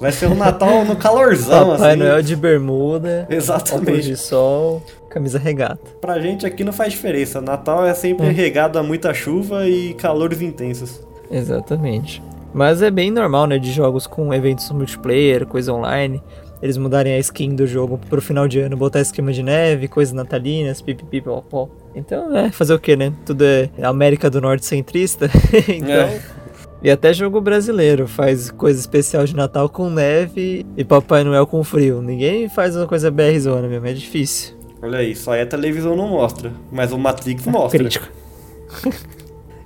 [0.00, 1.98] Vai ser um Natal no calorzão, Papai assim.
[1.98, 3.26] Noel de bermuda.
[3.30, 4.02] Exatamente.
[4.02, 4.82] de sol.
[5.08, 5.80] Camisa regata.
[6.00, 7.40] Pra gente aqui não faz diferença.
[7.40, 8.30] Natal é sempre É.
[8.30, 11.00] regado a muita chuva e calores intensos.
[11.30, 12.22] Exatamente.
[12.52, 16.22] Mas é bem normal, né, de jogos com eventos multiplayer, coisa online,
[16.62, 20.12] eles mudarem a skin do jogo pro final de ano, botar esquema de neve, coisas
[20.14, 21.68] natalinas, pipipi, pó.
[21.94, 23.12] Então, é, fazer o que, né?
[23.24, 25.30] Tudo é América do Norte centrista.
[25.68, 26.20] então, É.
[26.80, 31.62] E até jogo brasileiro faz coisa especial de Natal com neve e Papai Noel com
[31.64, 32.00] frio.
[32.00, 34.54] Ninguém faz uma coisa BR zona mesmo, é difícil.
[34.82, 36.52] Olha aí, só aí a televisão não mostra.
[36.70, 37.78] Mas o Matrix mostra.
[37.78, 38.06] Crítico.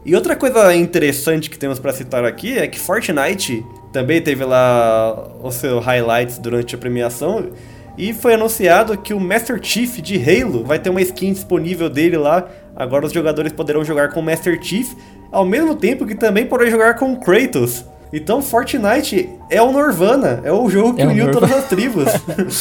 [0.05, 5.31] E outra coisa interessante que temos pra citar aqui é que Fortnite também teve lá
[5.41, 7.51] o seu highlights durante a premiação
[7.97, 12.17] e foi anunciado que o Master Chief de Halo vai ter uma skin disponível dele
[12.17, 12.49] lá.
[12.75, 14.93] Agora os jogadores poderão jogar com o Master Chief
[15.31, 17.85] ao mesmo tempo que também poderão jogar com Kratos.
[18.13, 21.47] Então Fortnite é o Nirvana, é o jogo que É uniu Nirvana.
[21.47, 22.07] todas as tribos.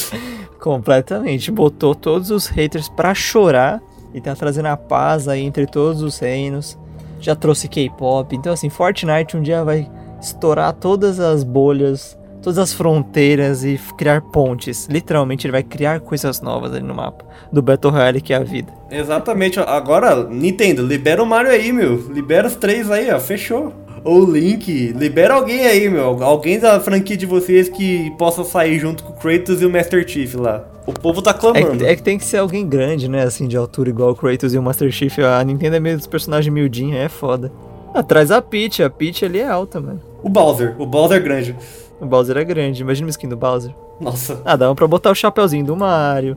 [0.62, 1.52] Completamente.
[1.52, 3.82] Botou todos os haters pra chorar
[4.14, 6.78] e tá trazendo a paz aí entre todos os reinos.
[7.20, 8.36] Já trouxe K-pop.
[8.36, 9.90] Então, assim, Fortnite um dia vai
[10.22, 14.88] estourar todas as bolhas, todas as fronteiras e criar pontes.
[14.88, 18.44] Literalmente, ele vai criar coisas novas ali no mapa do Battle Royale que é a
[18.44, 18.72] vida.
[18.90, 19.60] Exatamente.
[19.60, 21.96] Agora, Nintendo, libera o Mario aí, meu.
[22.12, 23.20] Libera os três aí, ó.
[23.20, 23.74] Fechou.
[24.04, 26.24] Ou Link, libera alguém aí, meu.
[26.24, 30.08] Alguém da franquia de vocês que possa sair junto com o Kratos e o Master
[30.08, 30.68] Chief lá.
[30.88, 31.78] O povo tá É clamando.
[31.78, 33.24] que, é que tem que ser alguém grande, né?
[33.24, 35.20] Assim, de altura igual o Kratos e o Master Chief.
[35.20, 37.52] A Nintendo é meio dos personagens miudinhos, é foda.
[37.94, 40.02] Atrás a Peach, a Peach ali é alta, mano.
[40.24, 41.56] O Bowser, o Bowser grande.
[42.00, 43.72] O Bowser é grande, imagina uma skin do Bowser.
[44.00, 44.42] Nossa.
[44.44, 46.36] Ah, dava pra botar o chapeuzinho do Mario,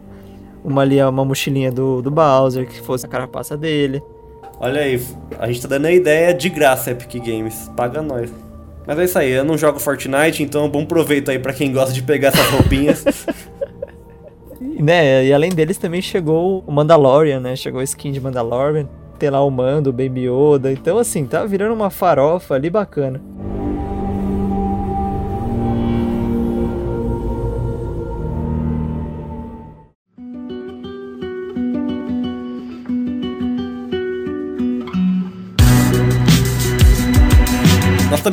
[0.63, 4.03] uma ali, uma mochilinha do, do Bowser, que fosse a carapaça dele.
[4.61, 5.01] Olha aí,
[5.39, 7.71] a gente tá dando a ideia de graça, Epic Games.
[7.77, 8.31] Paga nós.
[8.87, 11.93] Mas é isso aí, eu não jogo Fortnite, então bom proveito aí pra quem gosta
[11.93, 13.05] de pegar essas roupinhas.
[14.77, 17.55] Né, e além deles também chegou o Mandalorian, né?
[17.55, 18.89] Chegou a skin de Mandalorian,
[19.19, 20.73] tem lá o Mando, o Baby Yoda.
[20.73, 23.21] Então, assim, tá virando uma farofa ali bacana.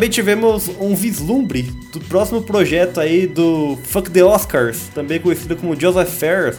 [0.01, 1.61] Também tivemos um vislumbre
[1.93, 6.57] do próximo projeto aí do Fuck the Oscars, também conhecido como Joseph Fares,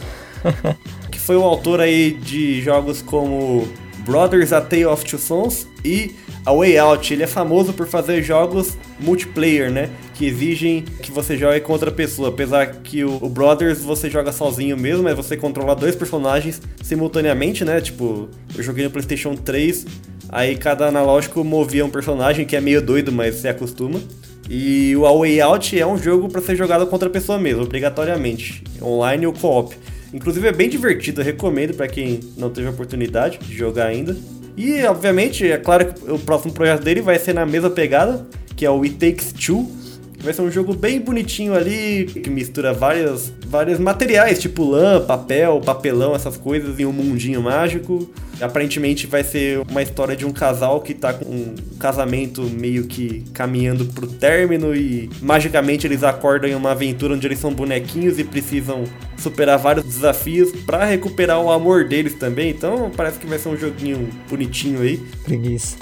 [1.11, 3.67] que foi o autor aí de jogos como
[4.05, 7.13] Brothers A Tale of Two Sons e A Way Out.
[7.13, 9.89] Ele é famoso por fazer jogos multiplayer, né?
[10.13, 12.29] Que exigem que você jogue com outra pessoa.
[12.29, 17.65] Apesar que o, o Brothers você joga sozinho mesmo, mas você controla dois personagens simultaneamente,
[17.65, 17.81] né?
[17.81, 19.85] Tipo, eu joguei no PlayStation 3,
[20.33, 24.01] aí cada analógico movia um personagem que é meio doido, mas você acostuma.
[24.49, 27.63] E o A Way Out é um jogo para ser jogado contra a pessoa mesmo,
[27.63, 29.75] obrigatoriamente, online ou co-op.
[30.13, 34.17] Inclusive é bem divertido, recomendo para quem não teve a oportunidade de jogar ainda.
[34.57, 38.65] E obviamente, é claro que o próximo projeto dele vai ser na mesma pegada, que
[38.65, 39.71] é o It Takes Two.
[40.19, 45.61] Vai ser um jogo bem bonitinho ali, que mistura vários, vários materiais, tipo lã, papel,
[45.63, 48.09] papelão, essas coisas, em um mundinho mágico.
[48.41, 53.23] Aparentemente vai ser uma história de um casal que tá com um casamento meio que
[53.31, 58.23] caminhando pro término e magicamente eles acordam em uma aventura onde eles são bonequinhos e
[58.23, 58.85] precisam
[59.17, 62.49] superar vários desafios pra recuperar o amor deles também.
[62.49, 64.97] Então parece que vai ser um joguinho bonitinho aí.
[65.23, 65.77] Preguiça.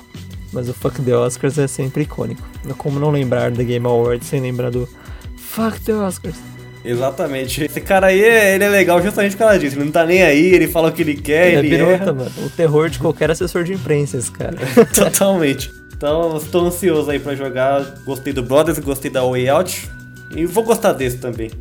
[0.51, 2.41] Mas o Fuck the Oscars é sempre icônico.
[2.77, 4.89] Como não lembrar da Game Awards sem lembrar do
[5.37, 6.50] Fuck the Oscars?
[6.83, 7.63] Exatamente.
[7.63, 9.75] Esse cara aí, ele é legal justamente por causa disso.
[9.75, 12.03] Ele não tá nem aí, ele fala o que ele quer, Ele é ele pirata,
[12.03, 12.13] erra.
[12.13, 12.31] mano.
[12.45, 14.55] O terror de qualquer assessor de imprensa, esse cara.
[14.93, 15.71] Totalmente.
[15.95, 17.81] Então, estou ansioso aí pra jogar.
[18.05, 19.89] Gostei do Brothers, gostei da Way Out.
[20.35, 21.51] E vou gostar desse também.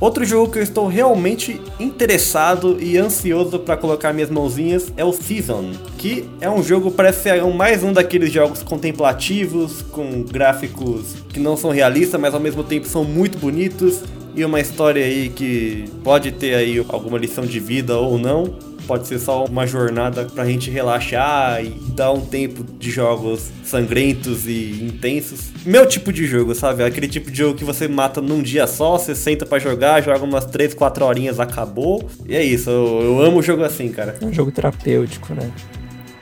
[0.00, 5.12] Outro jogo que eu estou realmente interessado e ansioso pra colocar minhas mãozinhas é o
[5.12, 11.38] Season, que é um jogo parece ser mais um daqueles jogos contemplativos com gráficos que
[11.38, 14.00] não são realistas, mas ao mesmo tempo são muito bonitos
[14.36, 18.58] e uma história aí que pode ter aí alguma lição de vida ou não.
[18.86, 24.46] Pode ser só uma jornada pra gente relaxar e dar um tempo de jogos sangrentos
[24.46, 25.52] e intensos.
[25.64, 26.84] Meu tipo de jogo, sabe?
[26.84, 30.22] Aquele tipo de jogo que você mata num dia só, você senta pra jogar, joga
[30.22, 32.06] umas 3, 4 horinhas, acabou.
[32.26, 34.16] E é isso, eu, eu amo jogo assim, cara.
[34.20, 35.50] É um jogo terapêutico, né?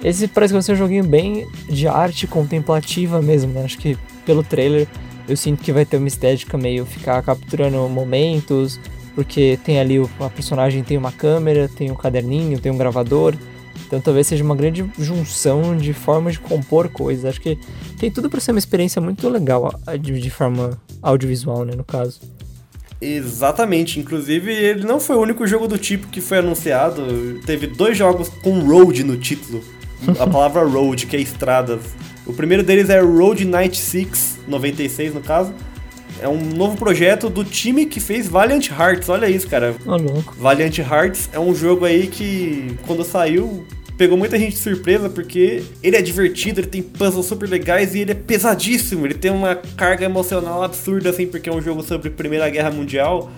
[0.05, 3.65] Esse parece que vai ser um joguinho bem de arte contemplativa mesmo, né?
[3.65, 4.87] Acho que pelo trailer
[5.29, 8.81] eu sinto que vai ter uma estética meio ficar capturando momentos,
[9.15, 13.35] porque tem ali o, a personagem tem uma câmera, tem um caderninho, tem um gravador.
[13.87, 17.25] Então talvez seja uma grande junção de formas de compor coisas.
[17.25, 17.59] Acho que
[17.99, 22.21] tem tudo para ser uma experiência muito legal de, de forma audiovisual, né, no caso.
[23.01, 27.41] Exatamente, inclusive ele não foi o único jogo do tipo que foi anunciado.
[27.45, 29.63] Teve dois jogos com road no título.
[30.19, 31.81] A palavra road, que é estradas.
[32.27, 35.53] O primeiro deles é Road 96, 96 no caso.
[36.21, 39.09] É um novo projeto do time que fez Valiant Hearts.
[39.09, 39.75] Olha isso, cara.
[39.85, 40.35] Ô, louco.
[40.39, 43.67] Valiant Hearts é um jogo aí que, quando saiu,
[43.97, 48.01] pegou muita gente de surpresa porque ele é divertido, ele tem puzzles super legais e
[48.01, 49.05] ele é pesadíssimo.
[49.07, 53.31] Ele tem uma carga emocional absurda, assim, porque é um jogo sobre Primeira Guerra Mundial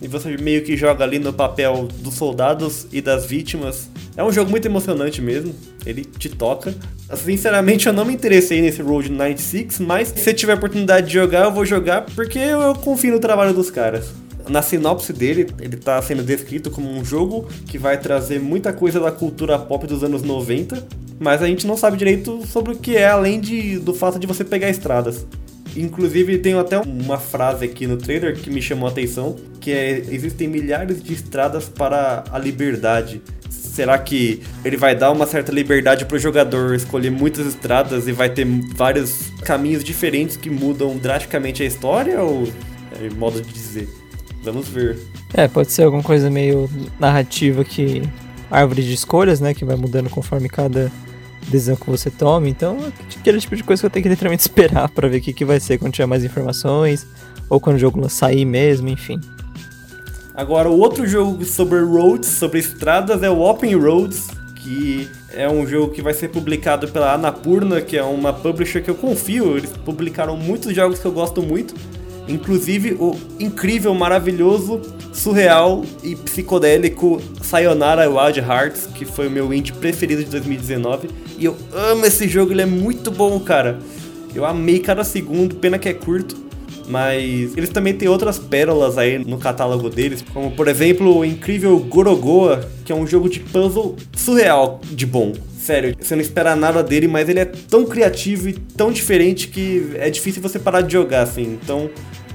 [0.00, 3.88] e você meio que joga ali no papel dos soldados e das vítimas.
[4.16, 6.74] É um jogo muito emocionante mesmo, ele te toca.
[7.16, 11.52] Sinceramente, eu não me interessei nesse Road 96, mas se tiver oportunidade de jogar, eu
[11.52, 14.12] vou jogar porque eu confio no trabalho dos caras.
[14.48, 19.00] Na sinopse dele, ele está sendo descrito como um jogo que vai trazer muita coisa
[19.00, 20.86] da cultura pop dos anos 90,
[21.18, 24.26] mas a gente não sabe direito sobre o que é, além de, do fato de
[24.26, 25.26] você pegar estradas.
[25.76, 29.98] Inclusive, tem até uma frase aqui no trailer que me chamou a atenção, que é
[30.10, 33.22] existem milhares de estradas para a liberdade.
[33.78, 38.12] Será que ele vai dar uma certa liberdade para o jogador escolher muitas estradas e
[38.12, 42.20] vai ter vários caminhos diferentes que mudam drasticamente a história?
[42.20, 42.48] Ou
[43.00, 43.88] é modo de dizer?
[44.42, 44.98] Vamos ver.
[45.32, 46.68] É, pode ser alguma coisa meio
[46.98, 48.02] narrativa que.
[48.50, 49.54] Árvore de escolhas, né?
[49.54, 50.90] Que vai mudando conforme cada
[51.46, 52.48] decisão que você toma.
[52.48, 52.78] Então,
[53.16, 55.44] aquele tipo de coisa que eu tenho que literalmente esperar para ver o que, que
[55.44, 57.06] vai ser quando tiver mais informações.
[57.48, 59.20] Ou quando o jogo sair mesmo, enfim.
[60.38, 65.66] Agora, o outro jogo sobre roads, sobre estradas, é o Open Roads, que é um
[65.66, 69.56] jogo que vai ser publicado pela Anapurna, que é uma publisher que eu confio.
[69.56, 71.74] Eles publicaram muitos jogos que eu gosto muito.
[72.28, 74.80] Inclusive o incrível, maravilhoso,
[75.12, 81.10] surreal e psicodélico Sayonara Wild Hearts, que foi o meu indie preferido de 2019.
[81.36, 83.80] E eu amo esse jogo, ele é muito bom, cara.
[84.32, 86.47] Eu amei cada segundo, pena que é curto.
[86.88, 91.78] Mas eles também têm outras pérolas aí no catálogo deles, como por exemplo o incrível
[91.80, 95.32] Gorogoa, que é um jogo de puzzle surreal de bom.
[95.58, 99.90] Sério, você não espera nada dele, mas ele é tão criativo e tão diferente que
[99.96, 101.58] é difícil você parar de jogar, assim.
[101.62, 101.90] Então,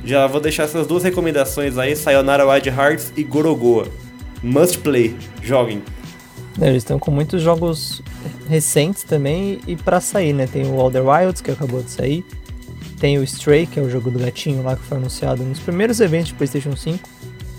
[0.05, 3.87] já vou deixar essas duas recomendações aí, Sayonara Wild Hearts e Gorogoa.
[4.43, 5.81] Must play, joguem.
[6.61, 8.03] É, eles estão com muitos jogos
[8.47, 10.45] recentes também e para sair, né?
[10.45, 12.23] Tem o Elder Wilds, que acabou de sair.
[13.03, 15.99] Tem o Stray, que é o jogo do gatinho lá que foi anunciado nos primeiros
[15.99, 17.09] eventos de PlayStation 5.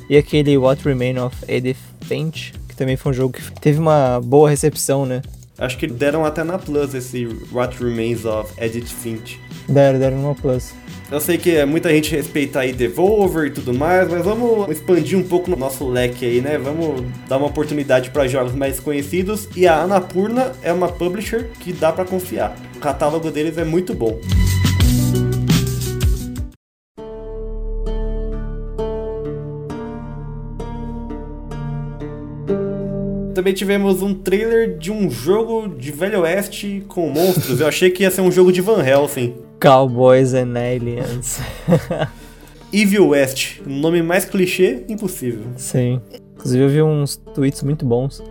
[0.09, 1.76] E aquele What Remain of Edith
[2.07, 5.20] Finch, que também foi um jogo que teve uma boa recepção, né?
[5.59, 9.38] Acho que deram até na Plus esse What Remains of Edith Finch.
[9.68, 10.72] Deram, deram no Plus.
[11.12, 15.22] Eu sei que muita gente respeita aí Devolver e tudo mais, mas vamos expandir um
[15.22, 16.57] pouco o nosso leque aí, né?
[16.57, 21.70] Vamos dar uma oportunidade para jogos mais conhecidos e a Anapurna é uma publisher que
[21.70, 22.57] dá para confiar.
[22.76, 24.18] O catálogo deles é muito bom.
[33.45, 37.61] Também tivemos um trailer de um jogo de Velho Oeste com monstros.
[37.61, 39.34] Eu achei que ia ser um jogo de Van Helsing.
[39.61, 41.40] Cowboys and Aliens.
[42.72, 45.42] Evil West, nome mais clichê impossível.
[45.59, 46.01] Sim.
[46.34, 48.22] Inclusive eu vi uns tweets muito bons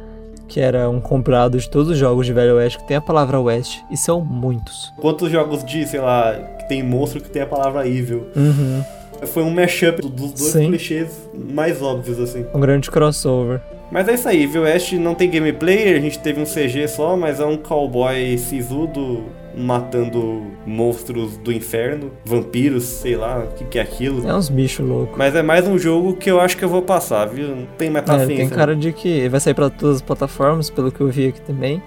[0.47, 3.39] que era um compilado de todos os jogos de Velho Oeste que tem a palavra
[3.39, 4.91] West e são muitos.
[4.97, 8.26] Quantos jogos de, sei lá, que tem monstro que tem a palavra Evil?
[8.36, 8.84] Uhum.
[9.28, 10.70] Foi um mashup dos dois Sim.
[10.70, 12.47] clichês mais óbvios, assim.
[12.51, 13.61] Um grande crossover.
[13.94, 17.16] Mas é isso aí, Evil West não tem gameplay, a gente teve um CG só,
[17.16, 19.26] mas é um cowboy sisudo
[19.56, 24.28] matando monstros do inferno, vampiros, sei lá, o que, que é aquilo.
[24.28, 25.16] É uns bichos loucos.
[25.16, 27.50] Mas é mais um jogo que eu acho que eu vou passar, viu?
[27.56, 28.36] Não tem mais É, paciência.
[28.36, 31.41] tem cara de que vai sair pra todas as plataformas, pelo que eu vi aqui
[31.41, 31.80] também.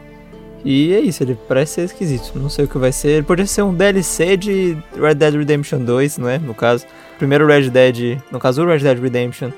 [0.65, 2.33] E é isso, ele parece ser esquisito.
[2.39, 3.09] Não sei o que vai ser.
[3.09, 6.39] Ele poderia ser um DLC de Red Dead Redemption 2, não é?
[6.39, 6.85] No caso.
[7.19, 8.19] Primeiro Red Dead.
[8.31, 9.51] No caso, o Red Dead Redemption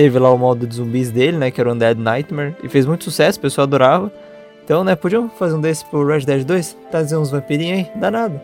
[0.00, 1.50] teve lá o modo de zumbis dele, né?
[1.50, 2.56] Que era o Undead Nightmare.
[2.64, 4.10] E fez muito sucesso, o pessoal adorava.
[4.64, 4.96] Então, né?
[4.96, 6.74] Podiam fazer um desse pro Red Dead 2?
[6.90, 7.90] Trazer uns vampirinhos aí?
[7.94, 8.42] Nada.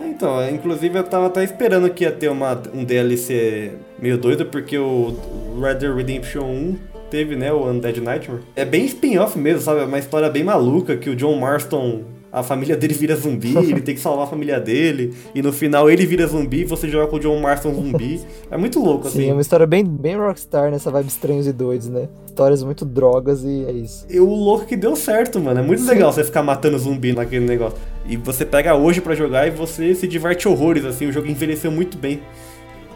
[0.00, 4.46] É, então, inclusive eu tava até esperando que ia ter uma, um DLC meio doido,
[4.46, 5.16] porque o
[5.60, 6.78] Red Dead Redemption 1
[7.10, 8.42] teve, né, o Undead Nightmare.
[8.54, 9.80] É bem spin-off mesmo, sabe?
[9.80, 12.02] É uma história bem maluca, que o John Marston,
[12.36, 15.90] a família dele vira zumbi, ele tem que salvar a família dele, e no final
[15.90, 18.20] ele vira zumbi e você joga com o John Marston zumbi.
[18.50, 19.32] É muito louco, Sim, é assim.
[19.32, 22.08] uma história bem, bem rockstar nessa vibe estranhos e doidos, né?
[22.26, 24.06] Histórias muito drogas e é isso.
[24.08, 25.58] E o louco que deu certo, mano.
[25.58, 25.88] É muito Sim.
[25.88, 27.76] legal você ficar matando zumbi naquele negócio.
[28.06, 31.06] E você pega hoje pra jogar e você se diverte horrores, assim.
[31.06, 32.20] O jogo envelheceu muito bem.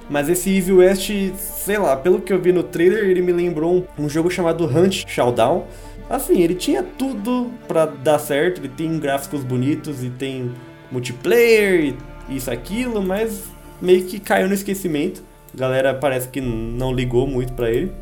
[0.08, 3.76] Mas esse Evil West, sei lá, pelo que eu vi no trailer, ele me lembrou
[3.98, 5.64] um, um jogo chamado Hunt Showdown.
[6.10, 10.50] Assim, ele tinha tudo pra dar certo, ele tem gráficos bonitos e tem
[10.90, 11.94] multiplayer
[12.28, 13.44] e isso, aquilo, mas
[13.80, 15.22] meio que caiu no esquecimento.
[15.54, 17.92] A galera parece que não ligou muito para ele.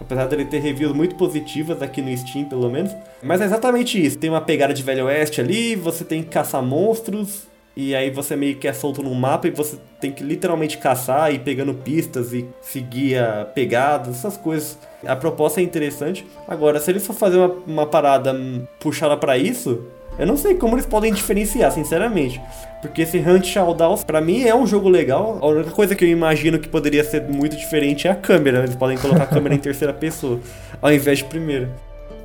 [0.00, 2.90] Apesar dele ter reviews muito positivas aqui no Steam, pelo menos.
[3.22, 4.16] Mas é exatamente isso.
[4.16, 7.46] Tem uma pegada de Velho Oeste ali, você tem que caçar monstros,
[7.76, 11.32] e aí você meio que é solto num mapa e você tem que literalmente caçar
[11.32, 14.78] e pegando pistas e seguir a pegada, essas coisas.
[15.06, 16.26] A proposta é interessante.
[16.48, 18.34] Agora, se eles for fazer uma, uma parada
[18.80, 19.86] puxada para isso,
[20.18, 22.40] eu não sei como eles podem diferenciar, sinceramente.
[22.82, 25.38] Porque esse Hunt Showdowns, pra mim, é um jogo legal.
[25.40, 28.58] A única coisa que eu imagino que poderia ser muito diferente é a câmera.
[28.60, 30.40] Eles podem colocar a câmera em terceira pessoa,
[30.82, 31.70] ao invés de primeira.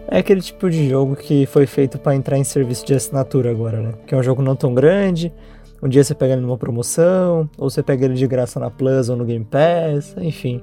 [0.07, 3.81] É aquele tipo de jogo que foi feito para entrar em serviço de assinatura agora,
[3.81, 3.93] né?
[4.05, 5.33] Que é um jogo não tão grande.
[5.81, 9.09] Um dia você pega ele numa promoção, ou você pega ele de graça na Plus
[9.09, 10.61] ou no Game Pass, enfim.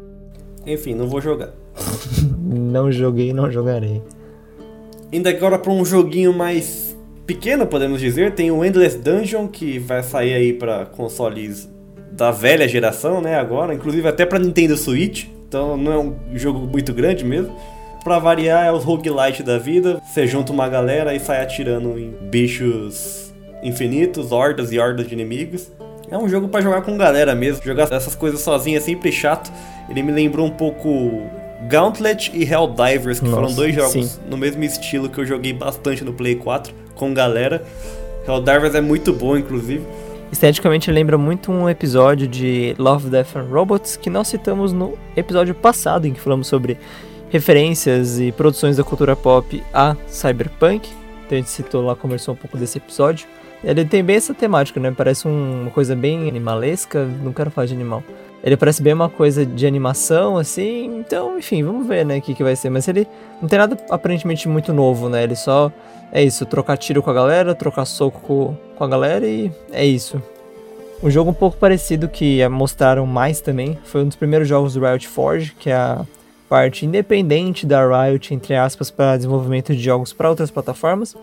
[0.67, 1.51] Enfim, não vou jogar.
[2.39, 4.03] não joguei, não jogarei.
[5.13, 10.03] Indo agora para um joguinho mais pequeno, podemos dizer, tem o Endless Dungeon que vai
[10.03, 11.71] sair aí para consoles
[12.13, 15.27] da velha geração, né, agora, inclusive até para Nintendo Switch.
[15.49, 17.55] Então não é um jogo muito grande mesmo.
[18.03, 20.01] Pra variar, é os roguelite da vida.
[20.05, 23.33] Você junta uma galera e sai atirando em bichos
[23.63, 25.71] infinitos, hordas e hordas de inimigos.
[26.11, 27.65] É um jogo para jogar com galera mesmo.
[27.65, 29.53] Jogar essas coisas sozinho é sempre chato.
[29.89, 31.23] Ele me lembrou um pouco
[31.69, 34.21] Gauntlet e Helldivers, que Nossa, foram dois jogos sim.
[34.29, 37.65] no mesmo estilo que eu joguei bastante no Play 4 com galera.
[38.27, 39.83] Helldivers é muito bom, inclusive.
[40.33, 45.55] Esteticamente lembra muito um episódio de Love, Death and Robots que nós citamos no episódio
[45.55, 46.79] passado em que falamos sobre
[47.33, 50.91] referências e produções da cultura pop a cyberpunk.
[51.25, 53.27] Então a gente citou lá, conversou um pouco desse episódio.
[53.65, 54.93] Ele tem bem essa temática, né?
[54.95, 57.07] Parece uma coisa bem animalesca.
[57.23, 58.05] Não quero falar de animal.
[58.45, 60.99] Ele parece bem uma coisa de animação, assim.
[60.99, 62.19] Então, enfim, vamos ver, né?
[62.19, 62.69] O que, que vai ser.
[62.69, 63.07] Mas ele
[63.41, 65.23] não tem nada aparentemente muito novo, né?
[65.23, 65.73] Ele só
[66.13, 70.21] é isso: trocar tiro com a galera, trocar soco com, a galera e é isso.
[71.03, 74.85] Um jogo um pouco parecido que mostraram mais também foi um dos primeiros jogos do
[74.85, 76.05] Riot Forge, que é a
[76.53, 81.17] parte independente da Riot, entre aspas, para desenvolvimento de jogos para outras plataformas.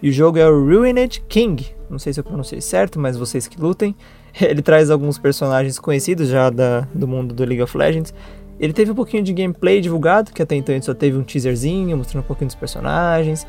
[0.00, 1.66] E o jogo é o Ruined King.
[1.90, 3.96] Não sei se eu pronunciei certo, mas vocês que lutem.
[4.40, 8.14] Ele traz alguns personagens conhecidos já da, do mundo do League of Legends.
[8.60, 11.96] Ele teve um pouquinho de gameplay divulgado, que até então gente só teve um teaserzinho
[11.96, 13.44] mostrando um pouquinho dos personagens.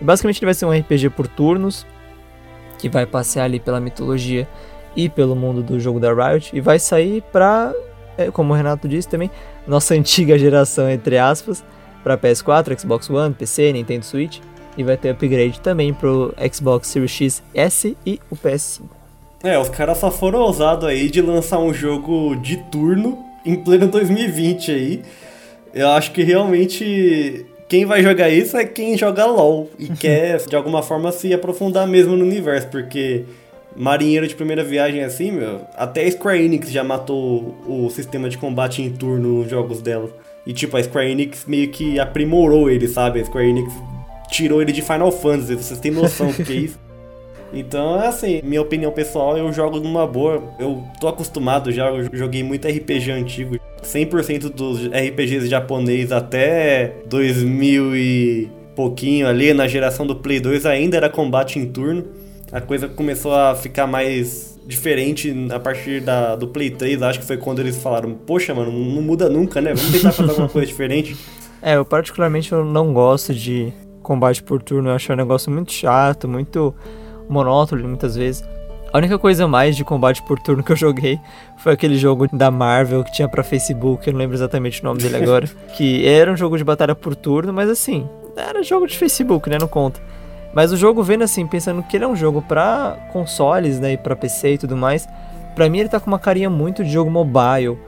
[0.00, 1.86] E basicamente ele vai ser um RPG por turnos,
[2.78, 4.48] que vai passear ali pela mitologia
[4.96, 6.56] e pelo mundo do jogo da Riot.
[6.56, 7.74] E vai sair para
[8.32, 9.30] como o Renato disse também,
[9.66, 11.64] nossa antiga geração, entre aspas,
[12.02, 14.38] para PS4, Xbox One, PC, Nintendo Switch.
[14.76, 18.82] E vai ter upgrade também pro Xbox Series X S e o PS5.
[19.42, 23.88] É, os caras só foram ousados aí de lançar um jogo de turno em pleno
[23.88, 25.02] 2020 aí.
[25.74, 30.56] Eu acho que realmente quem vai jogar isso é quem joga LoL e quer de
[30.56, 33.24] alguma forma se aprofundar mesmo no universo, porque
[33.78, 38.36] marinheiro de primeira viagem assim, meu, até a Square Enix já matou o sistema de
[38.36, 40.10] combate em turno nos jogos dela.
[40.44, 43.20] E tipo, a Square Enix meio que aprimorou ele, sabe?
[43.20, 43.72] A Square Enix
[44.30, 46.78] tirou ele de Final Fantasy, vocês têm noção do que é isso?
[47.50, 50.54] Então, é assim, minha opinião pessoal, eu jogo numa boa.
[50.58, 53.58] Eu tô acostumado já, eu joguei muito RPG antigo.
[53.82, 60.98] 100% dos RPGs japonês até 2000 e pouquinho ali, na geração do Play 2, ainda
[60.98, 62.04] era combate em turno
[62.52, 67.02] a coisa começou a ficar mais diferente a partir da, do Play 3.
[67.02, 69.74] Acho que foi quando eles falaram: Poxa, mano, não muda nunca, né?
[69.74, 71.16] Vamos tentar fazer alguma coisa diferente.
[71.60, 74.90] É, eu particularmente eu não gosto de combate por turno.
[74.90, 76.72] Eu acho um negócio muito chato, muito
[77.28, 78.44] monótono muitas vezes.
[78.92, 81.18] A única coisa mais de combate por turno que eu joguei
[81.58, 85.02] foi aquele jogo da Marvel que tinha para Facebook, eu não lembro exatamente o nome
[85.02, 85.46] dele agora,
[85.76, 89.58] que era um jogo de batalha por turno, mas assim, era jogo de Facebook, né,
[89.60, 90.00] não conta.
[90.52, 93.96] Mas o jogo vendo assim, pensando que ele é um jogo para consoles, né, e
[93.96, 95.08] para PC e tudo mais,
[95.54, 97.78] para mim ele tá com uma carinha muito de jogo mobile.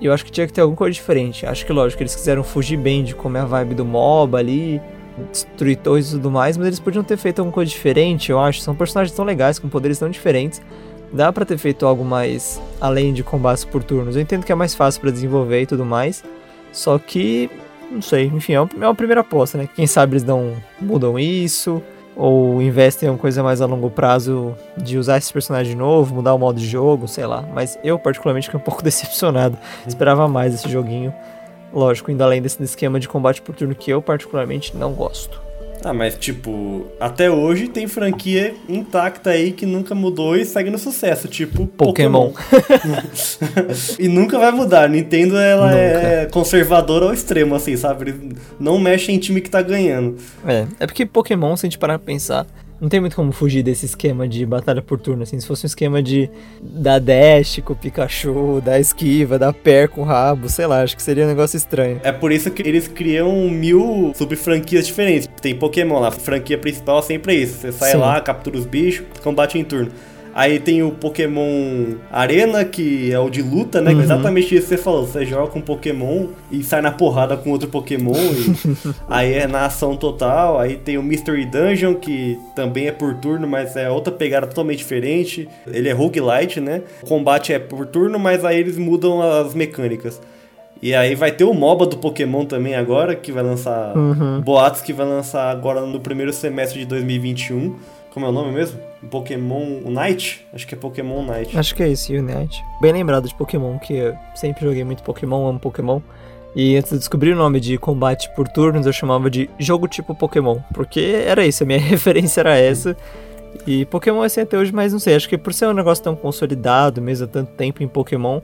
[0.00, 1.46] E eu acho que tinha que ter alguma coisa diferente.
[1.46, 4.82] Acho que lógico, eles quiseram fugir bem de como é a vibe do MOBA ali,
[5.30, 8.60] destruir torres e tudo mais, mas eles podiam ter feito alguma coisa diferente, eu acho.
[8.60, 10.60] São personagens tão legais, com poderes tão diferentes.
[11.12, 14.16] Dá para ter feito algo mais além de combates por turnos.
[14.16, 16.24] Eu entendo que é mais fácil para desenvolver e tudo mais.
[16.72, 17.48] Só que
[17.90, 19.68] não sei, enfim, é uma primeira aposta, né?
[19.72, 21.82] Quem sabe eles não mudam isso,
[22.16, 26.34] ou investem em uma coisa mais a longo prazo de usar esse personagem novo, mudar
[26.34, 27.42] o modo de jogo, sei lá.
[27.54, 29.56] Mas eu, particularmente, fiquei um pouco decepcionado.
[29.86, 31.14] Esperava mais esse joguinho.
[31.72, 35.40] Lógico, indo além desse esquema de combate por turno que eu, particularmente, não gosto.
[35.84, 40.78] Ah, mas tipo, até hoje tem franquia intacta aí que nunca mudou e segue no
[40.78, 42.30] sucesso, tipo Pokémon.
[42.30, 43.02] Pokémon.
[43.98, 44.88] e nunca vai mudar.
[44.88, 45.78] Nintendo ela nunca.
[45.78, 48.14] é conservadora ao extremo, assim, sabe?
[48.58, 50.16] Não mexe em time que tá ganhando.
[50.46, 52.46] É, é porque Pokémon, se a gente parar pra pensar,
[52.82, 55.38] Não tem muito como fugir desse esquema de batalha por turno, assim.
[55.38, 56.28] Se fosse um esquema de
[56.60, 60.96] dar dash com o Pikachu, dar esquiva, dar pé com o rabo, sei lá, acho
[60.96, 62.00] que seria um negócio estranho.
[62.02, 65.28] É por isso que eles criam mil sub-franquias diferentes.
[65.40, 67.58] Tem Pokémon lá, a franquia principal sempre é isso.
[67.58, 67.98] Você sai Sim.
[67.98, 69.92] lá, captura os bichos, combate em turno.
[70.34, 73.92] Aí tem o Pokémon Arena, que é o de luta, né?
[73.92, 74.00] É Uhum.
[74.00, 75.06] exatamente isso que você falou.
[75.06, 78.12] Você joga com um Pokémon e sai na porrada com outro Pokémon.
[78.14, 78.54] e
[79.08, 80.58] aí é na ação total.
[80.58, 84.78] Aí tem o Mystery Dungeon, que também é por turno, mas é outra pegada totalmente
[84.78, 85.48] diferente.
[85.66, 86.82] Ele é roguelite, né?
[87.02, 90.20] O combate é por turno, mas aí eles mudam as mecânicas.
[90.80, 93.96] E aí vai ter o MOBA do Pokémon também agora, que vai lançar.
[93.96, 94.40] Uhum.
[94.40, 97.76] Boatos que vai lançar agora no primeiro semestre de 2021.
[98.12, 98.80] Como é o nome mesmo?
[99.10, 100.46] Pokémon Unite?
[100.52, 101.58] Acho que é Pokémon Unite.
[101.58, 102.62] Acho que é isso, Unite.
[102.80, 106.00] Bem lembrado de Pokémon, que eu sempre joguei muito Pokémon, amo Pokémon.
[106.54, 110.14] E antes de descobrir o nome de combate por turnos, eu chamava de jogo tipo
[110.14, 110.58] Pokémon.
[110.74, 112.96] Porque era isso, a minha referência era essa.
[113.66, 116.02] E Pokémon é assim até hoje, mas não sei, acho que por ser um negócio
[116.02, 118.40] tão consolidado mesmo há tanto tempo em Pokémon,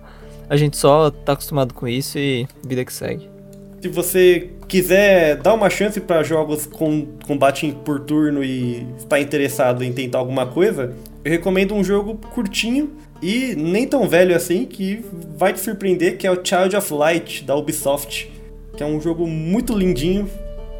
[0.48, 3.37] a gente só tá acostumado com isso e vida que segue.
[3.80, 9.84] Se você quiser dar uma chance para jogos com combate por turno e está interessado
[9.84, 12.90] em tentar alguma coisa, eu recomendo um jogo curtinho
[13.22, 15.04] e nem tão velho assim que
[15.36, 18.32] vai te surpreender, que é o Child of Light da Ubisoft,
[18.76, 20.28] que é um jogo muito lindinho.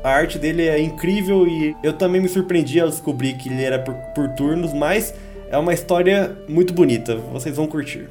[0.03, 3.79] A arte dele é incrível e eu também me surpreendi ao descobrir que ele era
[3.79, 5.15] por, por turnos, mas
[5.51, 7.17] é uma história muito bonita.
[7.33, 8.09] Vocês vão curtir.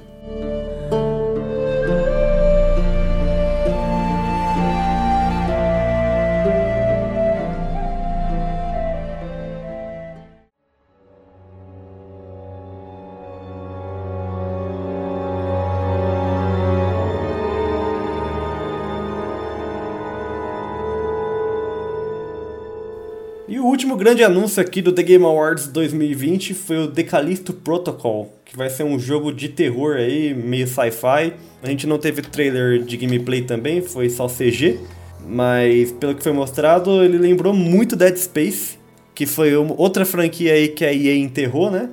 [23.57, 27.51] E o último grande anúncio aqui do The Game Awards 2020 foi o The Callisto
[27.51, 31.33] Protocol, que vai ser um jogo de terror aí, meio sci-fi.
[31.63, 34.79] A gente não teve trailer de gameplay também, foi só CG,
[35.27, 38.77] mas pelo que foi mostrado, ele lembrou muito Dead Space,
[39.15, 41.89] que foi outra franquia aí que a EA enterrou, né?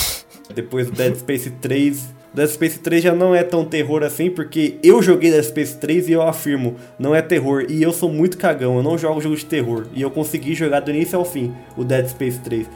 [0.52, 2.13] Depois do Dead Space 3.
[2.34, 6.08] Dead Space 3 já não é tão terror assim, porque eu joguei Dead Space 3
[6.08, 7.64] e eu afirmo, não é terror.
[7.68, 9.86] E eu sou muito cagão, eu não jogo jogo de terror.
[9.94, 12.68] E eu consegui jogar do início ao fim o Dead Space 3.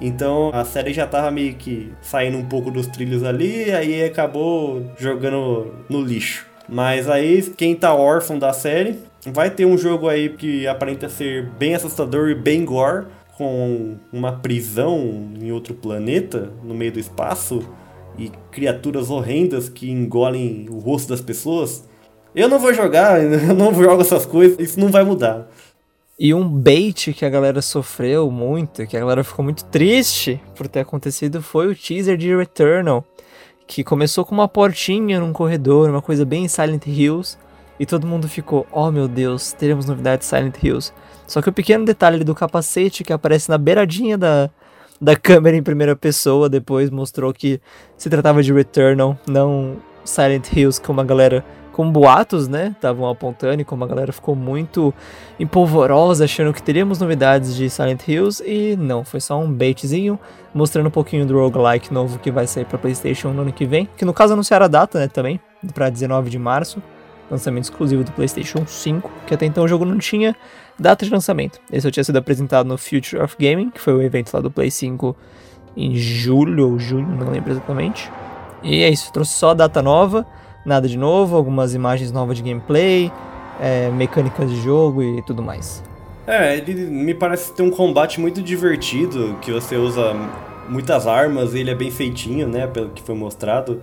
[0.00, 4.82] Então a série já tava meio que saindo um pouco dos trilhos ali, aí acabou
[4.98, 6.46] jogando no lixo.
[6.68, 11.46] Mas aí, quem tá órfão da série, vai ter um jogo aí que aparenta ser
[11.58, 13.06] bem assustador e bem gore,
[13.38, 17.66] com uma prisão em outro planeta, no meio do espaço,
[18.18, 21.88] e criaturas horrendas que engolem o rosto das pessoas.
[22.34, 25.48] Eu não vou jogar, eu não jogo essas coisas, isso não vai mudar.
[26.18, 30.66] E um bait que a galera sofreu muito, que a galera ficou muito triste por
[30.66, 33.04] ter acontecido, foi o teaser de Returnal,
[33.68, 37.38] que começou com uma portinha num corredor, uma coisa bem Silent Hills,
[37.78, 40.92] e todo mundo ficou, oh meu Deus, teremos novidades de Silent Hills.
[41.24, 44.50] Só que o pequeno detalhe do capacete que aparece na beiradinha da,
[45.00, 47.60] da câmera em primeira pessoa depois mostrou que
[47.96, 53.62] se tratava de Returnal, não Silent Hills, como a galera, com boatos, né, estavam apontando
[53.62, 54.92] e como a galera ficou muito
[55.38, 60.18] empolvorosa, achando que teríamos novidades de Silent Hills, e não, foi só um baitzinho,
[60.52, 63.88] mostrando um pouquinho do roguelike novo que vai sair para PlayStation no ano que vem,
[63.96, 65.38] que no caso anunciaram a data, né, também,
[65.72, 66.82] para 19 de março,
[67.30, 70.34] lançamento exclusivo do PlayStation 5, que até então o jogo não tinha
[70.78, 71.60] data de lançamento.
[71.72, 74.50] Esse eu tinha sido apresentado no Future of Gaming, que foi o evento lá do
[74.50, 75.16] Play 5
[75.76, 78.10] em julho ou junho, não lembro exatamente.
[78.62, 80.26] E é isso, trouxe só data nova,
[80.64, 83.12] nada de novo, algumas imagens novas de gameplay,
[83.60, 85.82] é, mecânicas de jogo e tudo mais.
[86.26, 90.14] É, ele me parece ter um combate muito divertido, que você usa
[90.68, 93.80] muitas armas, ele é bem feitinho, né, pelo que foi mostrado.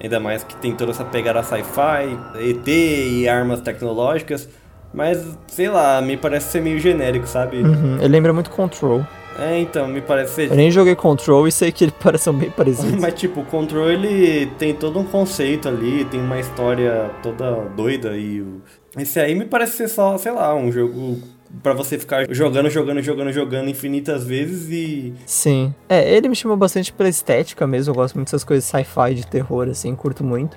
[0.00, 4.48] Ainda mais que tem toda essa pegada sci-fi, ET e armas tecnológicas.
[4.94, 7.56] Mas, sei lá, me parece ser meio genérico, sabe?
[7.58, 9.04] Uhum, ele lembra muito Control.
[9.36, 10.50] É, então, me parece ser.
[10.50, 13.00] Eu nem joguei Control e sei que eles parecem bem parecidos.
[13.00, 18.16] Mas, tipo, o Control ele tem todo um conceito ali, tem uma história toda doida
[18.16, 18.46] e.
[18.96, 21.20] Esse aí me parece ser só, sei lá, um jogo
[21.60, 25.12] pra você ficar jogando, jogando, jogando, jogando infinitas vezes e.
[25.26, 25.74] Sim.
[25.88, 29.26] É, ele me chamou bastante pela estética mesmo, eu gosto muito dessas coisas sci-fi de
[29.26, 30.56] terror, assim, curto muito.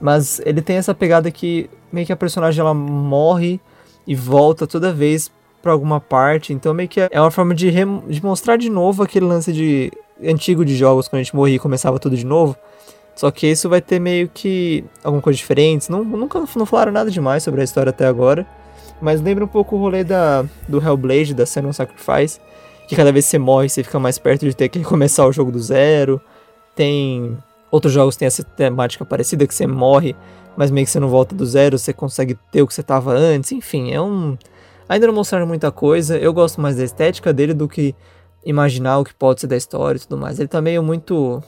[0.00, 3.60] Mas ele tem essa pegada que meio que a personagem ela morre
[4.06, 5.30] e volta toda vez
[5.62, 9.26] pra alguma parte, então meio que é uma forma de, de mostrar de novo aquele
[9.26, 9.90] lance de
[10.22, 12.56] antigo de jogos, quando a gente morria e começava tudo de novo.
[13.14, 15.90] Só que isso vai ter meio que alguma coisa diferente.
[15.90, 18.46] Não, nunca não falaram nada demais sobre a história até agora.
[19.00, 22.40] Mas lembra um pouco o rolê da, do Hellblade, da Senua Sacrifice.
[22.86, 25.32] que cada vez que você morre, você fica mais perto de ter que recomeçar o
[25.32, 26.20] jogo do zero.
[26.76, 27.36] Tem
[27.70, 30.14] outros jogos tem essa temática parecida, que você morre,
[30.56, 33.12] mas meio que você não volta do zero, você consegue ter o que você tava
[33.12, 33.52] antes.
[33.52, 34.36] Enfim, é um.
[34.88, 36.16] Ainda não mostraram muita coisa.
[36.16, 37.94] Eu gosto mais da estética dele do que
[38.44, 40.38] imaginar o que pode ser da história e tudo mais.
[40.38, 41.42] Ele tá meio muito.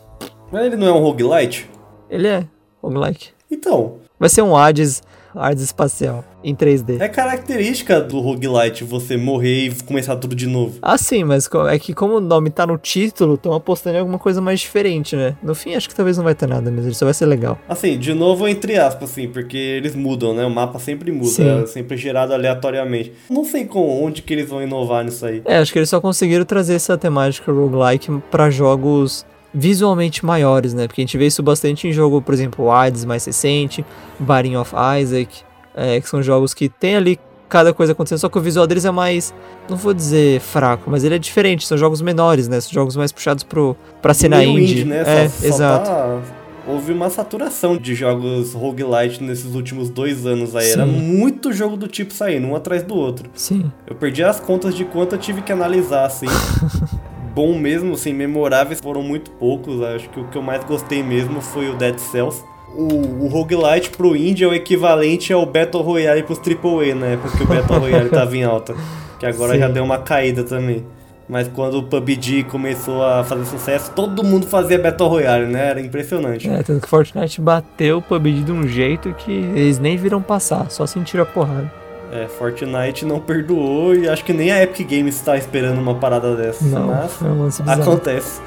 [0.52, 1.70] Mas ele não é um roguelite?
[2.08, 2.46] Ele é
[2.82, 3.30] roguelike.
[3.50, 5.02] Então, Vai ser um Hades,
[5.34, 7.00] Hades espacial, em 3D.
[7.00, 10.78] é característica do roguelite você morrer e começar tudo de novo.
[10.82, 14.18] Ah, sim, mas é que como o nome tá no título, estão apostando em alguma
[14.18, 15.36] coisa mais diferente, né?
[15.42, 17.58] No fim, acho que talvez não vai ter nada mesmo, isso vai ser legal.
[17.68, 20.44] Assim, de novo entre aspas, assim, porque eles mudam, né?
[20.44, 21.62] O mapa sempre muda, Sim.
[21.62, 23.12] é sempre gerado aleatoriamente.
[23.28, 25.42] Não sei com onde que eles vão inovar nisso aí.
[25.44, 30.86] É, acho que eles só conseguiram trazer essa temática roguelike pra jogos visualmente maiores, né?
[30.86, 33.84] Porque a gente vê isso bastante em jogo, por exemplo, o Hades mais recente,
[34.18, 35.42] Binding of Isaac,
[35.74, 38.84] é, que são jogos que tem ali cada coisa acontecendo, só que o visual deles
[38.84, 39.34] é mais,
[39.68, 42.60] não vou dizer fraco, mas ele é diferente, são jogos menores, né?
[42.60, 44.84] São jogos mais puxados pro, pra cena Meio indie.
[44.84, 45.02] né?
[45.24, 45.90] É, Só- só exato.
[45.90, 46.20] tá-
[46.68, 50.66] Houve uma saturação de jogos roguelite nesses últimos dois anos aí.
[50.66, 50.72] Sim.
[50.72, 53.28] Era muito jogo do tipo saindo, um atrás do outro.
[53.34, 53.72] Sim.
[53.88, 56.26] Eu perdi as contas de quanto eu tive que analisar, assim.
[57.34, 59.82] Bom mesmo, assim, memoráveis foram muito poucos.
[59.82, 62.42] Acho que o que eu mais gostei mesmo foi o Dead Cells.
[62.74, 67.36] O, o roguelite pro indie é o equivalente ao Battle Royale pros AAA na época
[67.36, 68.74] que o Battle Royale tava em alta.
[69.18, 69.60] Que agora Sim.
[69.60, 70.84] já deu uma caída também.
[71.28, 75.68] Mas quando o PUBG começou a fazer sucesso, todo mundo fazia Battle Royale, né?
[75.68, 76.48] Era impressionante.
[76.48, 80.68] É, tanto que Fortnite bateu o PUBG de um jeito que eles nem viram passar,
[80.72, 81.79] só sentiram a porrada.
[82.12, 86.34] É, Fortnite não perdoou e acho que nem a Epic Games está esperando uma parada
[86.34, 86.64] dessa.
[86.64, 87.82] Não, Mas foi um lance bizarro.
[87.82, 88.40] acontece.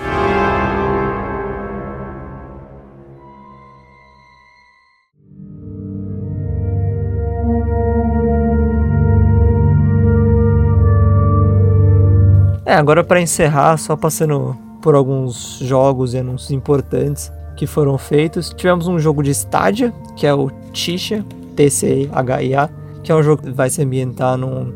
[12.65, 18.53] É, agora pra encerrar, só passando por alguns jogos e anúncios importantes que foram feitos.
[18.55, 21.23] Tivemos um jogo de Stadia, que é o Tisha,
[21.55, 22.69] T-C-H-I-A,
[23.03, 24.73] que é um jogo que vai se ambientar num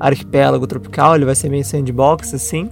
[0.00, 2.70] arquipélago tropical, ele vai ser meio sandbox, assim.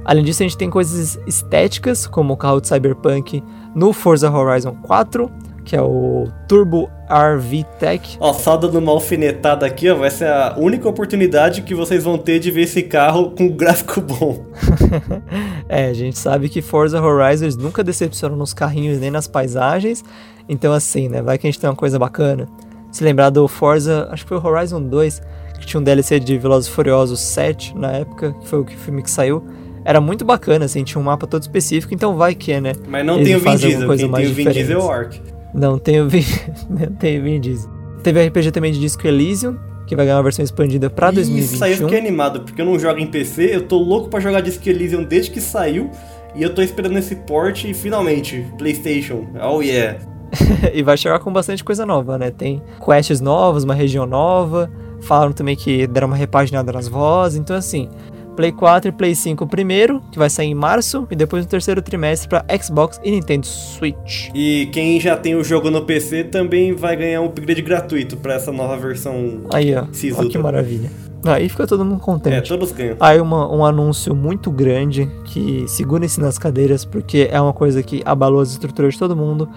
[0.07, 3.42] Além disso, a gente tem coisas estéticas, como o carro de Cyberpunk
[3.74, 5.28] no Forza Horizon 4,
[5.64, 8.16] que é o Turbo RV Tech.
[8.20, 12.16] Ó, só dando uma alfinetada aqui, ó, vai ser a única oportunidade que vocês vão
[12.16, 14.46] ter de ver esse carro com gráfico bom.
[15.68, 20.04] É, a gente sabe que Forza Horizon eles nunca decepcionam nos carrinhos nem nas paisagens,
[20.48, 22.48] então assim, né, vai que a gente tem uma coisa bacana.
[22.92, 25.20] Se lembrar do Forza, acho que foi o Horizon 2,
[25.59, 29.11] que tinha um DLC de Velozes Furiosos 7 na época, que foi o filme que
[29.11, 29.42] saiu.
[29.87, 32.72] Era muito bacana, assim, tinha um mapa todo específico, então vai que, né?
[32.89, 34.89] Mas não tem o Vin Diesel, coisa quem tem mais o Vin Diesel é o
[34.89, 34.99] diferente.
[34.99, 35.22] Ark.
[35.55, 36.24] Não tem o Vin,
[36.68, 37.70] não tem o Vin Diesel.
[38.03, 39.57] Teve RPG também de Disco Elysium,
[39.87, 41.20] que vai ganhar uma versão expandida pra Isso
[41.62, 41.87] aí eu 2021.
[41.87, 45.05] fiquei animado, porque eu não jogo em PC, eu tô louco pra jogar Disco Elysium
[45.05, 45.89] desde que saiu,
[46.34, 50.01] e eu tô esperando esse port e finalmente, Playstation, oh yeah.
[50.74, 52.32] e vai chegar com bastante coisa nova, né?
[52.32, 54.68] Tem quests novas, uma região nova.
[55.03, 57.39] Falaram também que deram uma repaginada nas vozes.
[57.39, 57.89] Então, assim,
[58.37, 61.80] Play 4 e Play 5 primeiro, que vai sair em março, e depois no terceiro
[61.82, 64.28] trimestre pra Xbox e Nintendo Switch.
[64.34, 68.34] E quem já tem o jogo no PC também vai ganhar um upgrade gratuito pra
[68.34, 69.41] essa nova versão.
[69.53, 69.87] Aí, ó.
[69.93, 70.26] Sisuda.
[70.26, 70.91] Ó que maravilha.
[71.24, 72.49] Aí fica todo mundo É, contente.
[72.49, 72.97] todos ganham.
[73.01, 78.01] Aí uma, um anúncio muito grande que segurem-se nas cadeiras, porque é uma coisa que
[78.05, 79.49] abalou as estruturas de todo mundo,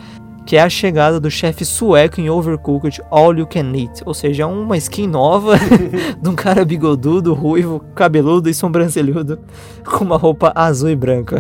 [0.49, 4.47] que é a chegada do chefe sueco em Overcooked All You Can Eat, ou seja,
[4.47, 5.53] uma skin nova
[6.19, 9.37] de um cara bigodudo, ruivo, cabeludo e sobrancelhudo,
[9.85, 11.39] com uma roupa azul e branca.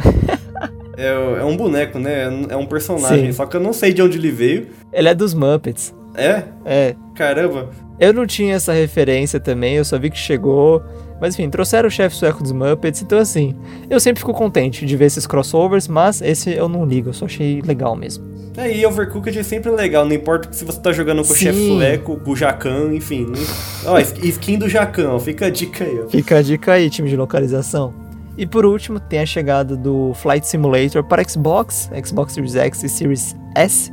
[0.95, 2.25] É, é um boneco, né?
[2.49, 3.31] É um personagem, Sim.
[3.31, 4.67] só que eu não sei de onde ele veio.
[4.93, 5.91] Ele é dos Muppets.
[6.13, 6.43] É?
[6.63, 7.71] É, Caramba.
[7.99, 10.83] eu não tinha essa referência também, eu só vi que chegou.
[11.21, 13.55] Mas enfim, trouxeram o chefe sueco dos Muppets, então assim,
[13.89, 17.25] eu sempre fico contente de ver esses crossovers, mas esse eu não ligo, eu só
[17.25, 18.23] achei legal mesmo.
[18.57, 21.45] É, e Overcooked é sempre legal, não importa se você tá jogando com o Sim.
[21.45, 23.25] chefe sueco, com o Jacan, enfim.
[23.83, 23.93] Não...
[23.93, 26.09] Ó, sk- skin do Jacan, fica a dica aí, ó.
[26.09, 27.93] Fica a dica aí, time de localização.
[28.37, 32.89] E por último, tem a chegada do Flight Simulator para Xbox, Xbox Series X e
[32.89, 33.91] Series S,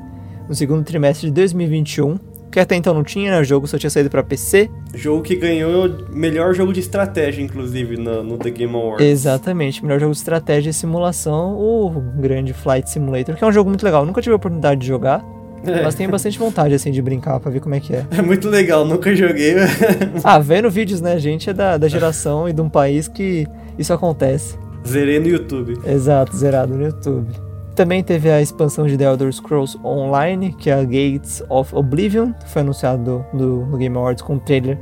[0.48, 2.16] no segundo trimestre de 2021,
[2.50, 3.40] que até então não tinha, né?
[3.40, 4.70] O jogo só tinha saído para PC.
[4.94, 9.06] Jogo que ganhou melhor jogo de estratégia, inclusive, no, no The Game Awards.
[9.06, 13.68] Exatamente, melhor jogo de estratégia e simulação, o grande Flight Simulator, que é um jogo
[13.68, 14.06] muito legal.
[14.06, 15.24] Nunca tive a oportunidade de jogar,
[15.64, 15.82] é.
[15.82, 18.06] mas tenho bastante vontade, assim, de brincar pra ver como é que é.
[18.16, 19.54] É muito legal, nunca joguei.
[20.24, 21.12] ah, vendo vídeos, né?
[21.14, 23.46] A gente é da, da geração e de um país que
[23.78, 24.56] isso acontece.
[24.86, 25.78] Zerei no YouTube.
[25.84, 27.45] Exato, zerado no YouTube.
[27.76, 32.32] Também teve a expansão de The Elder Scrolls Online, que é a Gates of Oblivion,
[32.46, 34.78] foi anunciado no, no Game Awards com um trailer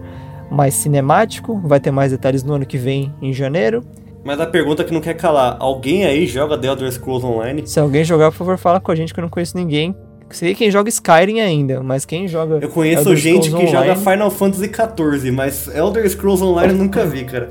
[0.48, 1.60] mais cinemático.
[1.64, 3.82] Vai ter mais detalhes no ano que vem, em janeiro.
[4.22, 7.66] Mas a pergunta que não quer calar: alguém aí joga The Elder Scrolls Online?
[7.66, 9.92] Se alguém jogar, por favor, fala com a gente que eu não conheço ninguém.
[10.30, 12.60] Sei quem joga Skyrim ainda, mas quem joga.
[12.62, 13.94] Eu conheço Elder gente Scrolls que Online...
[13.94, 17.50] joga Final Fantasy XIV, mas Elder Scrolls Online eu nunca vi, cara.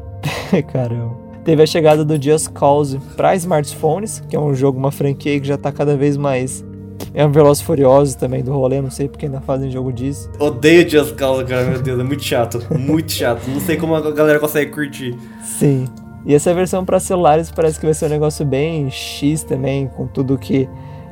[0.72, 1.23] Caramba.
[1.44, 5.46] Teve a chegada do Just Cause para smartphones, que é um jogo, uma franquia que
[5.46, 6.64] já tá cada vez mais.
[7.12, 10.30] É um Veloz Furioso também do rolê, não sei porque ainda fazem jogo disso.
[10.38, 13.42] Odeio Just Cause, cara, meu Deus, é muito chato, muito chato.
[13.48, 15.14] Não sei como a galera consegue curtir.
[15.44, 15.86] Sim.
[16.24, 20.06] E essa versão para celulares parece que vai ser um negócio bem X também, com
[20.06, 20.66] tudo que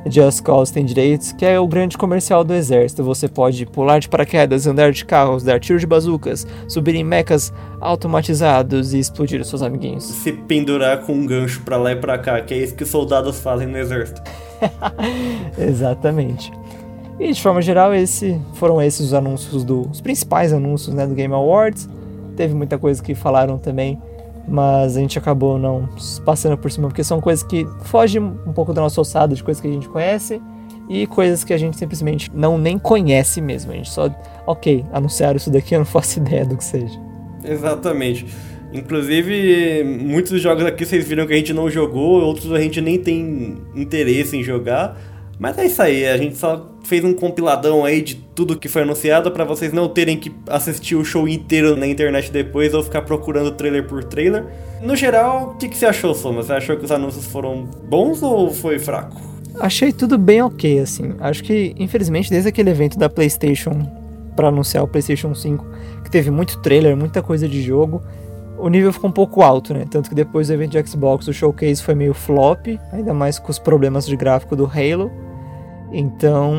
[0.05, 3.03] Just Cause tem direitos, que é o grande comercial do exército.
[3.03, 7.53] Você pode pular de paraquedas, andar de carros, dar tiros de bazucas, subir em mechas
[7.79, 10.03] automatizados e explodir os seus amiguinhos.
[10.03, 12.89] Se pendurar com um gancho para lá e para cá, que é isso que os
[12.89, 14.21] soldados fazem no exército.
[15.57, 16.51] Exatamente.
[17.19, 21.13] E de forma geral, esse, foram esses os anúncios do, os principais anúncios né, do
[21.13, 21.87] Game Awards.
[22.35, 24.01] Teve muita coisa que falaram também
[24.47, 25.87] mas a gente acabou não
[26.25, 29.61] passando por cima, porque são coisas que fogem um pouco da nossa ossada, de coisas
[29.61, 30.41] que a gente conhece
[30.89, 33.71] e coisas que a gente simplesmente não nem conhece mesmo.
[33.71, 34.09] A gente só,
[34.45, 36.99] ok, anunciaram isso daqui, eu não faço ideia do que seja.
[37.43, 38.25] Exatamente.
[38.73, 42.97] Inclusive, muitos jogos aqui vocês viram que a gente não jogou, outros a gente nem
[42.97, 44.99] tem interesse em jogar.
[45.39, 48.81] Mas é isso aí, a gente só fez um compiladão aí de tudo que foi
[48.81, 53.03] anunciado para vocês não terem que assistir o show inteiro na internet depois ou ficar
[53.03, 54.45] procurando trailer por trailer.
[54.81, 56.41] No geral, o que, que você achou, Soma?
[56.41, 59.21] Você achou que os anúncios foram bons ou foi fraco?
[59.59, 61.13] Achei tudo bem ok, assim.
[61.19, 63.87] Acho que, infelizmente, desde aquele evento da PlayStation
[64.35, 65.65] para anunciar o PlayStation 5,
[66.03, 68.01] que teve muito trailer, muita coisa de jogo,
[68.57, 69.85] o nível ficou um pouco alto, né?
[69.89, 73.51] Tanto que depois do evento de Xbox, o showcase foi meio flop, ainda mais com
[73.51, 75.11] os problemas de gráfico do Halo.
[75.93, 76.55] Então,